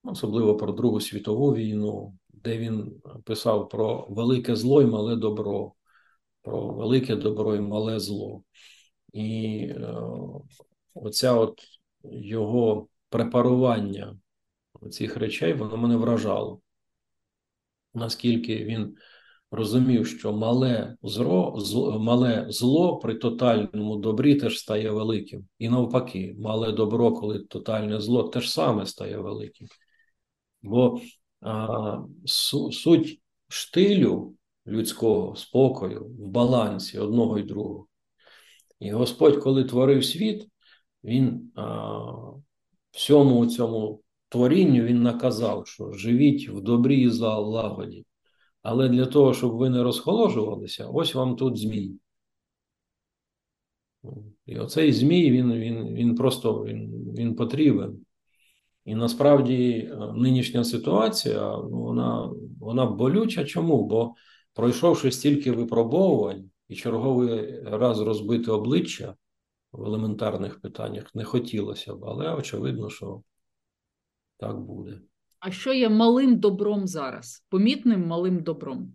особливо 0.05 0.57
про 0.57 0.73
Другу 0.73 1.01
світову 1.01 1.55
війну, 1.55 2.19
де 2.29 2.59
він 2.59 3.01
писав 3.25 3.69
про 3.69 4.07
велике 4.11 4.57
зло 4.57 4.83
і 4.83 4.87
мале 4.87 5.17
добро, 5.17 5.73
про 6.43 6.73
велике 6.73 7.17
добро 7.17 7.57
і 7.57 7.61
мале 7.61 8.01
зло. 8.01 8.43
І 9.13 9.57
е, 9.71 9.95
оця 10.95 11.35
от 11.35 11.61
його 12.05 12.89
препарування 13.09 14.19
цих 14.91 15.17
речей, 15.17 15.53
воно 15.53 15.77
мене 15.77 15.97
вражало. 15.97 16.61
Наскільки 17.95 18.65
він 18.65 18.97
розумів, 19.57 20.07
що 20.07 20.33
мале 20.33 20.97
зло, 21.03 21.99
мале 22.01 22.47
зло 22.49 22.99
при 22.99 23.15
тотальному 23.15 23.97
добрі 23.97 24.35
теж 24.35 24.59
стає 24.59 24.91
великим. 24.91 25.49
І 25.59 25.69
навпаки, 25.69 26.37
мале 26.39 26.73
добро, 26.73 27.13
коли 27.13 27.39
тотальне 27.39 28.01
зло, 28.01 28.23
теж 28.23 28.51
саме 28.51 28.87
стає 28.87 29.17
великим. 29.17 29.67
Бо 30.63 31.01
а, 31.41 31.99
су, 32.25 32.73
суть 32.73 33.21
штилю 33.49 34.35
людського 34.67 35.37
спокою 35.37 36.05
в 36.05 36.29
балансі 36.29 36.99
одного 36.99 37.39
і 37.39 37.43
другого. 37.43 37.87
І 38.81 38.91
Господь, 38.91 39.37
коли 39.37 39.65
творив 39.65 40.05
світ, 40.05 40.49
Він 41.05 41.53
а, 41.55 42.01
всьому 42.91 43.47
цьому 43.47 44.03
творінню 44.29 44.83
Він 44.83 45.03
наказав, 45.03 45.67
що 45.67 45.93
живіть 45.93 46.49
в 46.49 46.61
добрі 46.61 47.01
і 47.01 47.09
лагоді. 47.21 48.07
Але 48.69 48.89
для 48.89 49.07
того, 49.07 49.35
щоб 49.35 49.57
ви 49.57 49.71
не 49.71 49.83
розхоложувалися, 49.83 50.87
ось 50.87 51.15
вам 51.15 51.37
тут 51.37 51.59
змій. 51.59 51.99
І 54.47 54.59
оцей 54.59 54.93
змій, 54.93 55.31
він 55.31 55.53
він, 55.53 55.95
він 55.95 56.15
просто 56.15 56.65
він, 56.65 57.15
він 57.19 57.37
потрібен. 57.37 58.05
І 58.85 58.95
насправді 58.95 59.71
е, 59.79 60.13
нинішня 60.17 60.65
ситуація 60.65 61.57
вона 61.57 62.31
вона 62.61 62.87
болюча. 62.87 63.45
Чому? 63.45 63.87
Бо 63.87 64.15
пройшовши 64.55 65.11
стільки 65.11 65.53
випробовувань 65.53 66.51
і 66.69 66.75
черговий 66.77 67.61
раз 67.61 68.01
розбити 68.01 68.51
обличчя 68.51 69.15
в 69.73 69.85
елементарних 69.85 70.61
питаннях 70.61 71.15
не 71.15 71.25
хотілося 71.25 71.95
б, 71.95 72.05
але 72.05 72.35
очевидно, 72.35 72.91
що 72.91 73.23
так 74.37 74.61
буде. 74.61 75.01
А 75.47 75.51
що 75.51 75.73
є 75.73 75.89
малим 75.89 76.39
добром 76.39 76.87
зараз? 76.87 77.47
Помітним 77.49 78.07
малим 78.07 78.43
добром? 78.43 78.93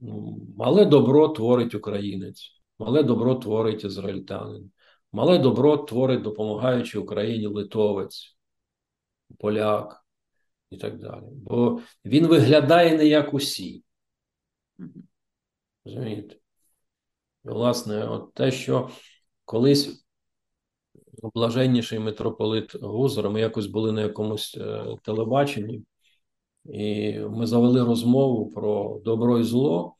Ну, 0.00 0.46
мале 0.56 0.84
добро 0.84 1.28
творить 1.28 1.74
українець, 1.74 2.62
мале 2.78 3.02
добро 3.02 3.34
творить 3.34 3.84
ізраїльтянин, 3.84 4.70
мале 5.12 5.38
добро 5.38 5.76
творить, 5.76 6.22
допомагаючи 6.22 6.98
Україні 6.98 7.46
литовець, 7.46 8.36
поляк 9.38 10.06
і 10.70 10.76
так 10.76 10.98
далі. 10.98 11.24
Бо 11.32 11.80
він 12.04 12.26
виглядає 12.26 12.96
не 12.96 13.06
як 13.06 13.34
усі. 13.34 13.84
Розумієте? 15.84 16.36
Власне, 17.44 18.04
от 18.04 18.34
те, 18.34 18.50
що 18.50 18.90
колись 19.44 20.01
блаженніший 21.34 21.98
митрополит 21.98 22.82
Гузар, 22.82 23.30
ми 23.30 23.40
якось 23.40 23.66
були 23.66 23.92
на 23.92 24.00
якомусь 24.00 24.56
е, 24.60 24.84
телебаченні, 25.02 25.82
і 26.64 27.18
ми 27.18 27.46
завели 27.46 27.84
розмову 27.84 28.50
про 28.50 29.00
добро 29.04 29.38
і 29.38 29.42
зло. 29.42 29.94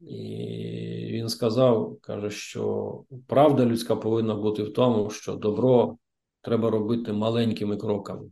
І 0.00 1.08
він 1.12 1.28
сказав, 1.28 1.98
каже, 2.00 2.30
що 2.30 3.04
правда 3.26 3.66
людська 3.66 3.96
повинна 3.96 4.34
бути 4.34 4.62
в 4.62 4.72
тому, 4.72 5.10
що 5.10 5.34
добро 5.34 5.96
треба 6.40 6.70
робити 6.70 7.12
маленькими 7.12 7.76
кроками. 7.76 8.30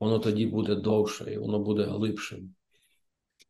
Воно 0.00 0.18
тоді 0.18 0.46
буде 0.46 0.74
довше 0.74 1.32
і 1.32 1.38
воно 1.38 1.58
буде 1.58 1.82
глибшим. 1.82 2.55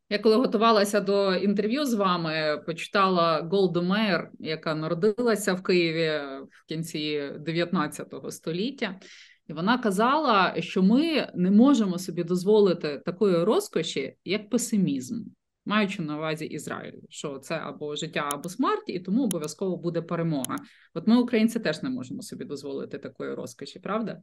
Я 0.09 0.19
коли 0.19 0.35
готувалася 0.35 1.01
до 1.01 1.35
інтерв'ю 1.35 1.85
з 1.85 1.93
вами, 1.93 2.63
почитала 2.65 3.41
Голду 3.51 3.83
Мейер, 3.83 4.31
яка 4.39 4.75
народилася 4.75 5.53
в 5.53 5.63
Києві 5.63 6.09
в 6.49 6.67
кінці 6.67 7.31
19 7.39 8.13
століття, 8.29 8.99
і 9.47 9.53
вона 9.53 9.77
казала, 9.77 10.55
що 10.59 10.83
ми 10.83 11.31
не 11.35 11.51
можемо 11.51 11.99
собі 11.99 12.23
дозволити 12.23 13.01
такої 13.05 13.43
розкоші, 13.43 14.15
як 14.25 14.49
песимізм, 14.49 15.23
маючи 15.65 16.01
на 16.01 16.17
увазі 16.17 16.45
Ізраїль, 16.45 16.99
що 17.09 17.39
це 17.39 17.55
або 17.55 17.95
життя, 17.95 18.29
або 18.33 18.49
смерть, 18.49 18.83
і 18.87 18.99
тому 18.99 19.23
обов'язково 19.23 19.77
буде 19.77 20.01
перемога. 20.01 20.55
От 20.93 21.07
ми, 21.07 21.17
українці, 21.17 21.59
теж 21.59 21.83
не 21.83 21.89
можемо 21.89 22.21
собі 22.21 22.45
дозволити 22.45 22.97
такої 22.97 23.33
розкоші, 23.33 23.79
правда? 23.79 24.21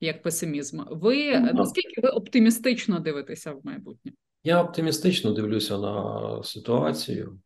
Як 0.00 0.22
песимізм. 0.22 0.80
Ви 0.90 1.40
ну, 1.40 1.52
наскільки 1.52 2.00
ви 2.00 2.08
оптимістично 2.08 2.98
дивитеся 2.98 3.52
в 3.52 3.60
майбутнє? 3.64 4.12
Я 4.46 4.62
оптимістично 4.62 5.32
дивлюся 5.32 5.78
на 5.78 6.42
ситуацію, 6.42 7.40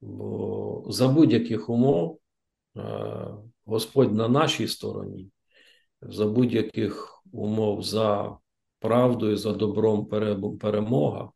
бо 0.00 0.86
за 0.88 1.08
будь-яких 1.08 1.68
умов 1.68 2.20
е, 2.76 2.80
Господь 3.64 4.14
на 4.14 4.28
нашій 4.28 4.68
стороні, 4.68 5.30
за 6.02 6.26
будь-яких 6.26 7.22
умов 7.32 7.82
за 7.82 8.36
правдою, 8.78 9.36
за 9.36 9.52
добром 9.52 10.06
перемога. 10.58 11.30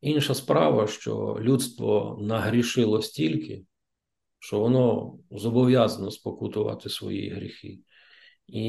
Інша 0.00 0.34
справа, 0.34 0.86
що 0.86 1.38
людство 1.40 2.18
нагрішило 2.20 3.02
стільки, 3.02 3.64
що 4.38 4.60
воно 4.60 5.14
зобов'язано 5.30 6.10
спокутувати 6.10 6.88
свої 6.88 7.30
гріхи. 7.30 7.78
І 8.46 8.68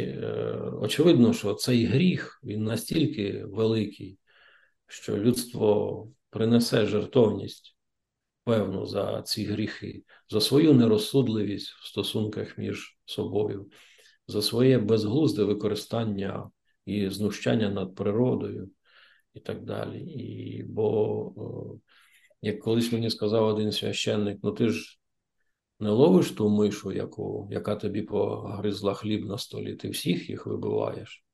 е, 0.00 0.58
очевидно, 0.80 1.32
що 1.32 1.54
цей 1.54 1.84
гріх 1.84 2.40
він 2.44 2.64
настільки 2.64 3.44
великий 3.44 4.18
що 4.88 5.18
людство 5.18 6.08
принесе 6.30 6.86
жертовність 6.86 7.76
певну 8.44 8.86
за 8.86 9.22
ці 9.22 9.44
гріхи, 9.44 10.02
за 10.30 10.40
свою 10.40 10.74
нерозсудливість 10.74 11.70
в 11.70 11.86
стосунках 11.86 12.58
між 12.58 12.98
собою, 13.04 13.70
за 14.26 14.42
своє 14.42 14.78
безглузде 14.78 15.44
використання 15.44 16.50
і 16.86 17.10
знущання 17.10 17.70
над 17.70 17.94
природою 17.94 18.70
і 19.34 19.40
так 19.40 19.64
далі. 19.64 20.00
І 20.00 20.62
Бо, 20.62 21.78
як 22.42 22.60
колись 22.60 22.92
мені 22.92 23.10
сказав 23.10 23.46
один 23.46 23.72
священник, 23.72 24.38
ну 24.42 24.52
ти 24.52 24.68
ж. 24.68 24.98
Не 25.80 25.90
ловиш 25.90 26.30
ту 26.30 26.48
мишу, 26.48 26.92
яку, 26.92 27.48
яка 27.50 27.76
тобі 27.76 28.02
погризла 28.02 28.94
хліб 28.94 29.26
на 29.26 29.38
столі, 29.38 29.74
ти 29.74 29.88
всіх 29.88 30.30
їх 30.30 30.46
вибиваєш. 30.46 31.24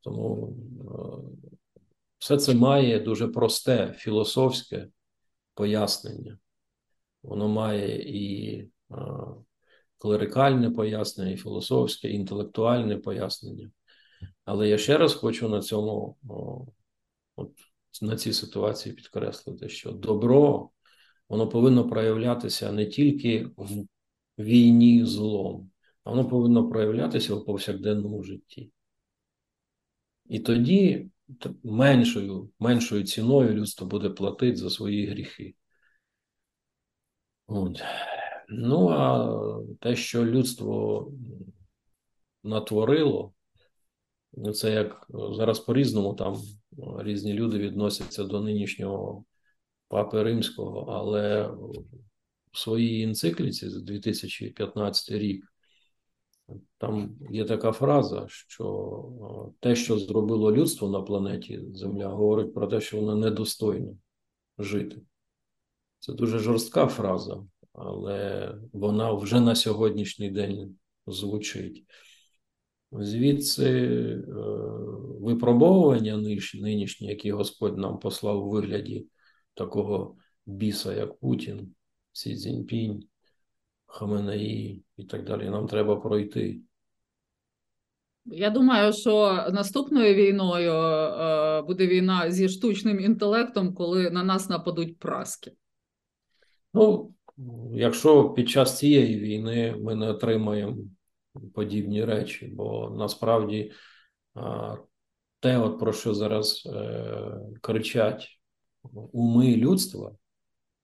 Тому 0.00 0.56
все 2.20 2.36
це 2.36 2.54
має 2.54 3.00
дуже 3.00 3.28
просте 3.28 3.94
філософське 3.98 4.88
пояснення. 5.54 6.38
Воно 7.22 7.48
має 7.48 8.02
і 8.02 8.68
клерикальне 9.98 10.70
пояснення, 10.70 11.30
і 11.30 11.36
філософське, 11.36 12.08
і 12.08 12.14
інтелектуальне 12.14 12.96
пояснення. 12.96 13.70
Але 14.44 14.68
я 14.68 14.78
ще 14.78 14.98
раз 14.98 15.14
хочу 15.14 15.48
на 15.48 15.60
цьому, 15.60 16.16
от, 17.36 17.52
на 18.02 18.16
цій 18.16 18.32
ситуації 18.32 18.94
підкреслити, 18.94 19.68
що 19.68 19.92
добро 19.92 20.70
воно 21.28 21.48
повинно 21.48 21.88
проявлятися 21.88 22.72
не 22.72 22.86
тільки 22.86 23.50
в 23.56 23.86
війні 24.38 25.04
злом, 25.04 25.70
а 26.04 26.10
воно 26.10 26.28
повинно 26.28 26.68
проявлятися 26.68 27.34
в 27.34 27.44
повсякденному 27.44 28.22
житті. 28.22 28.70
І 30.28 30.40
тоді 30.40 31.10
меншою 31.64 32.50
меншою 32.58 33.04
ціною 33.04 33.54
людство 33.54 33.86
буде 33.86 34.10
платити 34.10 34.56
за 34.56 34.70
свої 34.70 35.06
гріхи. 35.06 35.54
От. 37.46 37.82
Ну, 38.48 38.88
а 38.88 39.38
те, 39.80 39.96
що 39.96 40.24
людство 40.24 41.12
натворило, 42.44 43.32
ну, 44.32 44.52
це 44.52 44.72
як 44.72 45.06
зараз 45.10 45.58
по-різному 45.58 46.14
там 46.14 46.36
різні 46.98 47.32
люди 47.32 47.58
відносяться 47.58 48.24
до 48.24 48.40
нинішнього 48.40 49.24
папи 49.88 50.22
римського, 50.22 50.92
але 50.92 51.46
в 52.52 52.58
своїй 52.58 53.02
енцикліці 53.02 53.70
за 53.70 53.80
2015 53.80 55.10
рік 55.10 55.49
там 56.78 57.16
є 57.30 57.44
така 57.44 57.72
фраза, 57.72 58.26
що 58.28 59.52
те, 59.60 59.76
що 59.76 59.98
зробило 59.98 60.52
людство 60.52 60.88
на 60.88 61.02
планеті 61.02 61.60
Земля, 61.74 62.08
говорить 62.08 62.54
про 62.54 62.66
те, 62.66 62.80
що 62.80 63.00
воно 63.00 63.16
недостойно 63.16 63.96
жити. 64.58 65.02
Це 65.98 66.12
дуже 66.12 66.38
жорстка 66.38 66.86
фраза, 66.86 67.44
але 67.72 68.54
вона 68.72 69.12
вже 69.12 69.40
на 69.40 69.54
сьогоднішній 69.54 70.30
день 70.30 70.76
звучить. 71.06 71.84
Звідси 72.92 73.68
е, 73.68 74.22
випробовування 75.20 76.16
нинішні, 76.54 77.08
які 77.08 77.32
Господь 77.32 77.78
нам 77.78 77.98
послав 77.98 78.46
у 78.46 78.50
вигляді 78.50 79.06
такого 79.54 80.16
біса, 80.46 80.94
як 80.94 81.18
Путін, 81.18 81.74
Сі 82.12 82.36
Цзіньпінь, 82.36 83.08
Хаменаї 83.90 84.84
і 84.96 85.04
так 85.04 85.24
далі. 85.24 85.50
Нам 85.50 85.66
треба 85.66 85.96
пройти. 85.96 86.60
Я 88.24 88.50
думаю, 88.50 88.92
що 88.92 89.46
наступною 89.52 90.14
війною 90.14 90.72
е, 90.72 91.62
буде 91.62 91.86
війна 91.86 92.30
зі 92.30 92.48
штучним 92.48 93.00
інтелектом, 93.00 93.74
коли 93.74 94.10
на 94.10 94.24
нас 94.24 94.48
нападуть 94.48 94.98
праски. 94.98 95.52
Ну, 96.74 97.14
якщо 97.72 98.30
під 98.30 98.48
час 98.48 98.78
цієї 98.78 99.20
війни 99.20 99.76
ми 99.80 99.94
не 99.94 100.10
отримаємо 100.10 100.76
подібні 101.54 102.04
речі, 102.04 102.46
бо 102.46 102.90
насправді 102.98 103.72
те, 105.40 105.58
от 105.58 105.78
про 105.78 105.92
що 105.92 106.14
зараз 106.14 106.66
е, 106.66 107.30
кричать 107.60 108.28
уми 109.12 109.56
людства, 109.56 110.12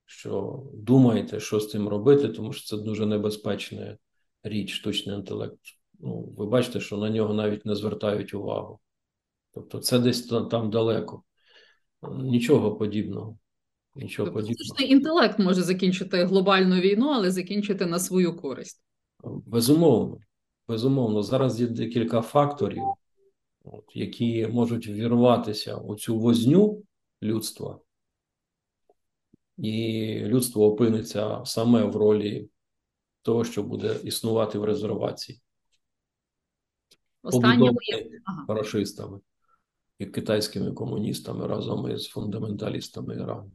що 0.07 0.63
думаєте, 0.73 1.39
що 1.39 1.59
з 1.59 1.69
цим 1.69 1.87
робити, 1.87 2.27
тому 2.27 2.53
що 2.53 2.77
це 2.77 2.83
дуже 2.83 3.05
небезпечна 3.05 3.97
річ, 4.43 4.73
штучний 4.73 5.15
інтелект. 5.15 5.59
Ну, 5.99 6.33
ви 6.37 6.45
бачите, 6.45 6.79
що 6.79 6.97
на 6.97 7.09
нього 7.09 7.33
навіть 7.33 7.65
не 7.65 7.75
звертають 7.75 8.33
увагу. 8.33 8.79
Тобто, 9.53 9.79
це 9.79 9.99
десь 9.99 10.25
там 10.25 10.69
далеко. 10.69 11.23
Нічого 12.19 12.75
подібного. 12.75 13.37
Нічого 13.95 14.25
тобто, 14.25 14.39
подібного. 14.41 14.63
Штучний 14.63 14.91
інтелект 14.91 15.39
може 15.39 15.61
закінчити 15.61 16.23
глобальну 16.23 16.75
війну, 16.75 17.09
але 17.09 17.31
закінчити 17.31 17.85
на 17.85 17.99
свою 17.99 18.37
користь. 18.37 18.83
Безумовно. 19.23 20.17
Безумовно, 20.67 21.23
зараз 21.23 21.61
є 21.61 21.67
декілька 21.67 22.21
факторів, 22.21 22.83
от, 23.63 23.85
які 23.93 24.47
можуть 24.47 24.87
вірватися 24.87 25.75
у 25.75 25.95
цю 25.95 26.19
возню 26.19 26.83
людства, 27.23 27.79
і 29.57 30.19
людство 30.25 30.65
опиниться 30.65 31.41
саме 31.45 31.83
в 31.83 31.95
ролі 31.95 32.49
того, 33.21 33.43
що 33.43 33.63
буде 33.63 33.95
існувати 34.03 34.59
в 34.59 34.63
резервації, 34.63 35.41
побудовані 37.21 38.11
ага. 38.25 38.45
рашистами 38.55 39.19
і 39.99 40.05
китайськими 40.05 40.71
комуністами 40.71 41.47
разом 41.47 41.91
із 41.91 42.07
фундаменталістами 42.07 43.15
Ірану. 43.15 43.51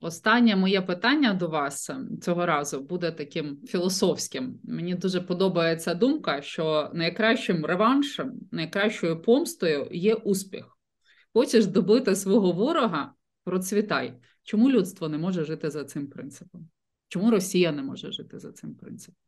Останнє 0.00 0.56
моє 0.56 0.82
питання 0.82 1.34
до 1.34 1.48
вас 1.48 1.90
цього 2.22 2.46
разу 2.46 2.80
буде 2.80 3.12
таким 3.12 3.58
філософським. 3.66 4.60
Мені 4.64 4.94
дуже 4.94 5.20
подобається 5.20 5.94
думка, 5.94 6.42
що 6.42 6.90
найкращим 6.94 7.64
реваншем, 7.64 8.32
найкращою 8.52 9.22
помстою 9.22 9.88
є 9.92 10.14
успіх. 10.14 10.78
Хочеш 11.32 11.66
добити 11.66 12.16
свого 12.16 12.52
ворога, 12.52 13.12
процвітай. 13.44 14.14
Чому 14.44 14.70
людство 14.70 15.08
не 15.08 15.18
може 15.18 15.44
жити 15.44 15.70
за 15.70 15.84
цим 15.84 16.06
принципом? 16.06 16.68
Чому 17.08 17.30
Росія 17.30 17.72
не 17.72 17.82
може 17.82 18.12
жити 18.12 18.38
за 18.38 18.52
цим 18.52 18.74
принципом? 18.74 19.22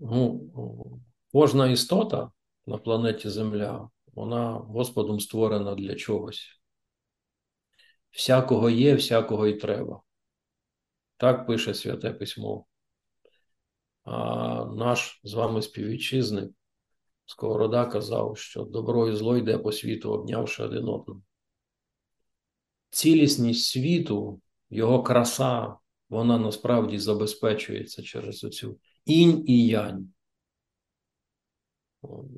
Ну, 0.00 1.00
Кожна 1.32 1.70
істота 1.70 2.30
на 2.66 2.78
планеті 2.78 3.30
Земля, 3.30 3.90
вона 4.14 4.52
Господом 4.52 5.20
створена 5.20 5.74
для 5.74 5.94
чогось 5.94 6.60
всякого 8.10 8.70
є, 8.70 8.94
всякого 8.94 9.46
і 9.46 9.54
треба. 9.54 10.02
Так 11.16 11.46
пише 11.46 11.74
Святе 11.74 12.10
Письмо. 12.10 12.66
А 14.04 14.64
наш 14.64 15.20
з 15.24 15.34
вами 15.34 15.62
співвітчизник 15.62 16.50
Сковорода 17.26 17.86
казав, 17.86 18.38
що 18.38 18.62
добро 18.64 19.08
і 19.08 19.16
зло 19.16 19.36
йде 19.36 19.58
по 19.58 19.72
світу, 19.72 20.12
обнявши 20.12 20.62
один 20.62 20.88
одного. 20.88 21.22
Цілісність 22.90 23.64
світу, 23.64 24.40
його 24.70 25.02
краса, 25.02 25.74
вона 26.08 26.38
насправді 26.38 26.98
забезпечується 26.98 28.02
через 28.02 28.44
оцю 28.44 28.78
інь 29.04 29.44
і 29.46 29.66
янь. 29.66 30.12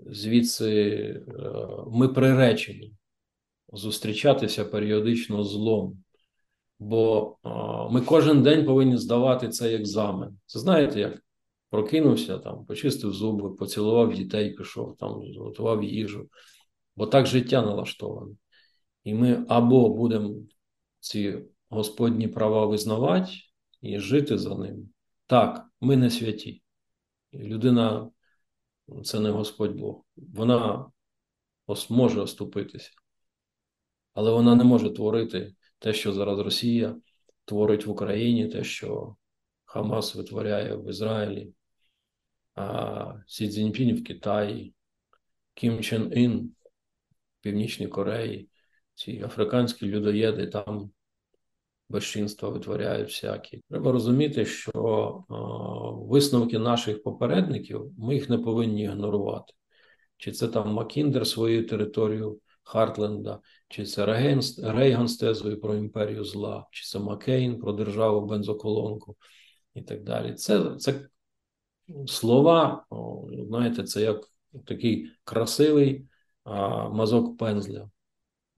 Звідси 0.06 0.90
е, 0.98 1.22
ми 1.86 2.08
приречені 2.08 2.94
зустрічатися 3.72 4.64
періодично 4.64 5.44
злом. 5.44 6.02
Бо 6.78 7.36
ми 7.90 8.00
кожен 8.00 8.42
день 8.42 8.66
повинні 8.66 8.96
здавати 8.96 9.48
цей 9.48 9.74
екзамен. 9.74 10.38
Це 10.46 10.58
знаєте, 10.58 11.00
як 11.00 11.22
прокинувся, 11.70 12.38
там, 12.38 12.64
почистив 12.64 13.12
зуби, 13.12 13.50
поцілував 13.50 14.14
дітей, 14.14 14.50
пішов, 14.50 14.96
там, 14.96 15.10
готував 15.38 15.84
їжу. 15.84 16.28
Бо 16.96 17.06
так 17.06 17.26
життя 17.26 17.62
налаштоване. 17.62 18.34
І 19.04 19.14
ми 19.14 19.44
або 19.48 19.88
будемо 19.88 20.34
ці 21.00 21.38
Господні 21.68 22.28
права 22.28 22.66
визнавати 22.66 23.32
і 23.80 23.98
жити 23.98 24.38
за 24.38 24.54
ними. 24.54 24.82
Так, 25.26 25.70
ми 25.80 25.96
не 25.96 26.10
святі. 26.10 26.62
Людина 27.34 28.10
це 29.04 29.20
не 29.20 29.30
Господь 29.30 29.76
Бог. 29.76 30.04
Вона 30.16 30.90
може 31.88 32.20
оступитися 32.20 32.90
але 34.14 34.30
вона 34.30 34.54
не 34.54 34.64
може 34.64 34.90
творити 34.90 35.54
те, 35.78 35.92
що 35.92 36.12
зараз 36.12 36.38
Росія 36.38 36.96
творить 37.44 37.86
в 37.86 37.90
Україні, 37.90 38.48
те, 38.48 38.64
що 38.64 39.16
Хамас 39.64 40.14
витворяє 40.14 40.76
в 40.76 40.90
Ізраїлі, 40.90 41.52
а 42.54 43.14
Сі 43.26 43.48
Цзіньпінь 43.48 43.96
в 43.96 44.04
Китаї, 44.04 44.74
Кім 45.54 45.82
Чен 45.82 46.12
Ін 46.16 46.54
в 47.40 47.42
Північній 47.42 47.88
Кореї, 47.88 48.48
ці 48.94 49.22
африканські 49.24 49.86
людоєди 49.86 50.46
там 50.46 50.90
безчинства 51.88 52.48
витворяють 52.48 53.08
всякі. 53.08 53.62
Треба 53.70 53.92
розуміти, 53.92 54.44
що 54.44 55.24
а, 55.28 55.34
висновки 55.90 56.58
наших 56.58 57.02
попередників 57.02 57.92
ми 57.98 58.14
їх 58.14 58.30
не 58.30 58.38
повинні 58.38 58.82
ігнорувати. 58.82 59.52
Чи 60.16 60.32
це 60.32 60.48
там 60.48 60.72
Макіндер 60.72 61.26
свою 61.26 61.66
територію 61.66 62.40
Хартленда, 62.62 63.40
чи 63.68 63.84
це 63.84 64.06
Рейган 64.58 65.08
з 65.08 65.16
тезою 65.16 65.60
про 65.60 65.74
імперію 65.74 66.24
зла, 66.24 66.66
чи 66.70 66.84
це 66.84 66.98
Маккейн 66.98 67.58
про 67.58 67.72
державу 67.72 68.26
бензоколонку 68.26 69.16
і 69.74 69.82
так 69.82 70.02
далі. 70.02 70.34
Це 70.34 70.76
це 70.78 71.08
слова, 72.06 72.84
знаєте, 73.48 73.82
це 73.82 74.02
як 74.02 74.28
такий 74.66 75.10
красивий 75.24 76.06
а, 76.44 76.88
мазок 76.88 77.38
пензля. 77.38 77.90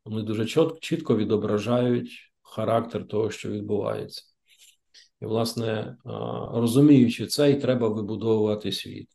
Вони 0.05 0.23
дуже 0.23 0.47
чітко 0.81 1.17
відображають 1.17 2.33
характер 2.43 3.09
того, 3.09 3.31
що 3.31 3.51
відбувається. 3.51 4.23
І, 5.21 5.27
власне, 5.27 5.97
розуміючи 6.53 7.27
це, 7.27 7.51
і 7.51 7.61
треба 7.61 7.89
вибудовувати 7.89 8.73
світ. 8.73 9.09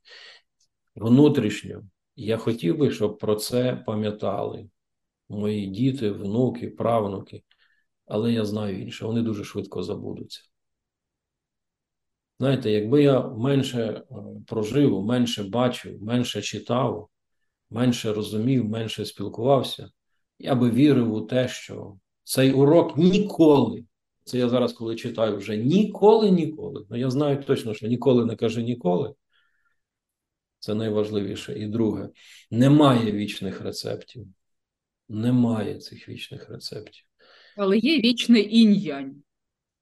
Внутрішньо 0.96 1.84
я 2.16 2.38
хотів 2.38 2.78
би, 2.78 2.92
щоб 2.92 3.18
про 3.18 3.36
це 3.36 3.84
пам'ятали 3.86 4.70
мої 5.30 5.68
діти, 5.68 6.12
внуки, 6.12 6.68
правнуки, 6.68 7.44
але 8.06 8.34
я 8.34 8.46
знаю 8.46 8.82
інше, 8.82 9.06
вони 9.06 9.22
дуже 9.22 9.44
швидко 9.44 9.84
забудуться. 9.84 10.42
Знаєте, 12.40 12.72
якби 12.72 13.04
я 13.04 13.28
менше 13.28 13.82
е, 13.82 14.04
прожив, 14.48 15.02
менше 15.02 15.44
бачив, 15.44 16.04
менше 16.04 16.42
читав, 16.42 17.10
менше 17.70 18.14
розумів, 18.14 18.66
менше 18.66 19.06
спілкувався, 19.06 19.90
я 20.40 20.56
би 20.56 20.70
вірив 20.70 21.14
у 21.14 21.22
те, 21.22 21.48
що 21.48 21.98
цей 22.24 22.52
урок 22.52 22.98
ніколи. 22.98 23.86
Це 24.24 24.38
я 24.38 24.50
зараз, 24.50 24.74
коли 24.74 24.96
читаю, 24.96 25.38
вже 25.38 25.58
ніколи, 25.58 26.32
ніколи. 26.32 26.86
Ну 26.90 26.98
я 26.98 27.10
знаю 27.10 27.44
точно, 27.44 27.74
що 27.74 27.88
ніколи 27.88 28.26
не 28.26 28.36
каже 28.36 28.64
ніколи. 28.64 29.14
Це 30.60 30.76
найважливіше. 30.76 31.60
І 31.60 31.68
друге, 31.68 32.10
немає 32.52 33.12
вічних 33.12 33.62
рецептів 33.62 34.28
немає 35.10 35.76
цих 35.76 36.10
вічних 36.10 36.50
рецептів. 36.50 37.04
Але 37.58 37.78
є 37.78 38.00
вічний 38.00 38.58
інь-янь. 38.58 39.16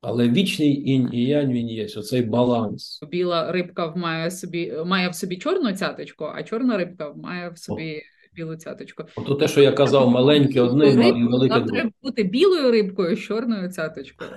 Але 0.01 0.29
вічний 0.29 0.89
інь 0.89 1.09
і 1.13 1.25
янь 1.25 1.51
він 1.51 1.69
є, 1.69 1.85
оцей 1.85 2.21
баланс. 2.21 2.99
Біла 3.11 3.51
рибка 3.51 3.95
має 3.95 4.31
собі 4.31 4.73
має 4.85 5.09
в 5.09 5.15
собі 5.15 5.37
чорну 5.37 5.73
цяточку, 5.73 6.25
а 6.25 6.43
чорна 6.43 6.77
рибка 6.77 7.13
має 7.13 7.49
в 7.49 7.57
собі 7.57 7.97
О. 7.97 8.16
білу 8.37 8.55
цяточку. 8.55 9.03
Ото 9.15 9.35
те, 9.35 9.47
що 9.47 9.61
я 9.61 9.71
казав, 9.71 10.09
маленьке 10.09 10.61
одне 10.61 10.89
і 10.89 11.23
велике 11.23 11.59
друге. 11.59 11.71
Треба 11.71 11.91
бути 12.03 12.23
білою 12.23 12.71
рибкою 12.71 13.15
з 13.15 13.19
чорною 13.19 13.69
цяточкою. 13.69 14.31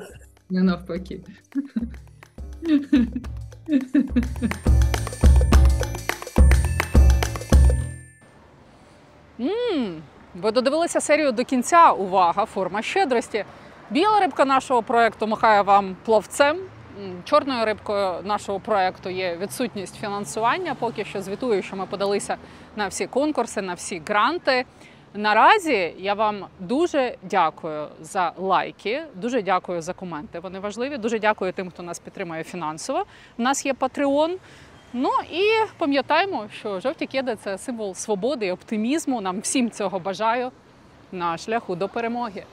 Не 0.51 0.62
навпаки. 0.62 1.20
Ммм, 9.38 10.03
ви 10.42 10.51
додивилися 10.51 11.01
серію 11.01 11.32
до 11.32 11.44
кінця. 11.44 11.92
Увага, 11.92 12.44
форма 12.44 12.82
щедрості. 12.82 13.44
Біла 13.90 14.20
рибка 14.20 14.44
нашого 14.44 14.82
проєкту 14.82 15.26
махає 15.26 15.62
вам 15.62 15.96
пловцем. 16.05 16.57
Чорною 17.24 17.64
рибкою 17.64 18.14
нашого 18.24 18.61
проєкту 18.61 19.11
є 19.11 19.36
відсутність 19.36 20.01
фінансування. 20.01 20.76
Поки 20.78 21.05
що 21.05 21.22
звітую, 21.22 21.62
що 21.62 21.76
ми 21.76 21.86
подалися 21.86 22.36
на 22.76 22.88
всі 22.88 23.07
конкурси, 23.07 23.62
на 23.62 23.74
всі 23.74 24.03
гранти. 24.07 24.64
Наразі 25.14 25.94
я 25.98 26.14
вам 26.14 26.46
дуже 26.59 27.16
дякую 27.22 27.88
за 28.01 28.32
лайки, 28.36 29.03
дуже 29.14 29.42
дякую 29.42 29.82
за 29.82 29.92
коменти. 29.92 30.40
Вони 30.40 30.59
важливі. 30.59 30.96
Дуже 30.96 31.18
дякую 31.18 31.53
тим, 31.53 31.70
хто 31.70 31.82
нас 31.82 31.98
підтримує 31.98 32.44
фінансово. 32.44 33.05
У 33.38 33.42
нас 33.42 33.66
є 33.66 33.72
Patreon. 33.72 34.36
Ну 34.92 35.11
і 35.32 35.42
пам'ятаємо, 35.78 36.46
що 36.53 36.80
жовті 36.80 37.07
кеди 37.07 37.36
це 37.36 37.59
символ 37.59 37.94
свободи 37.94 38.46
і 38.46 38.53
оптимізму. 38.53 39.20
Нам 39.20 39.40
всім 39.40 39.70
цього 39.70 39.98
бажаю 39.98 40.51
на 41.12 41.38
шляху 41.38 41.76
до 41.76 41.88
перемоги. 41.88 42.44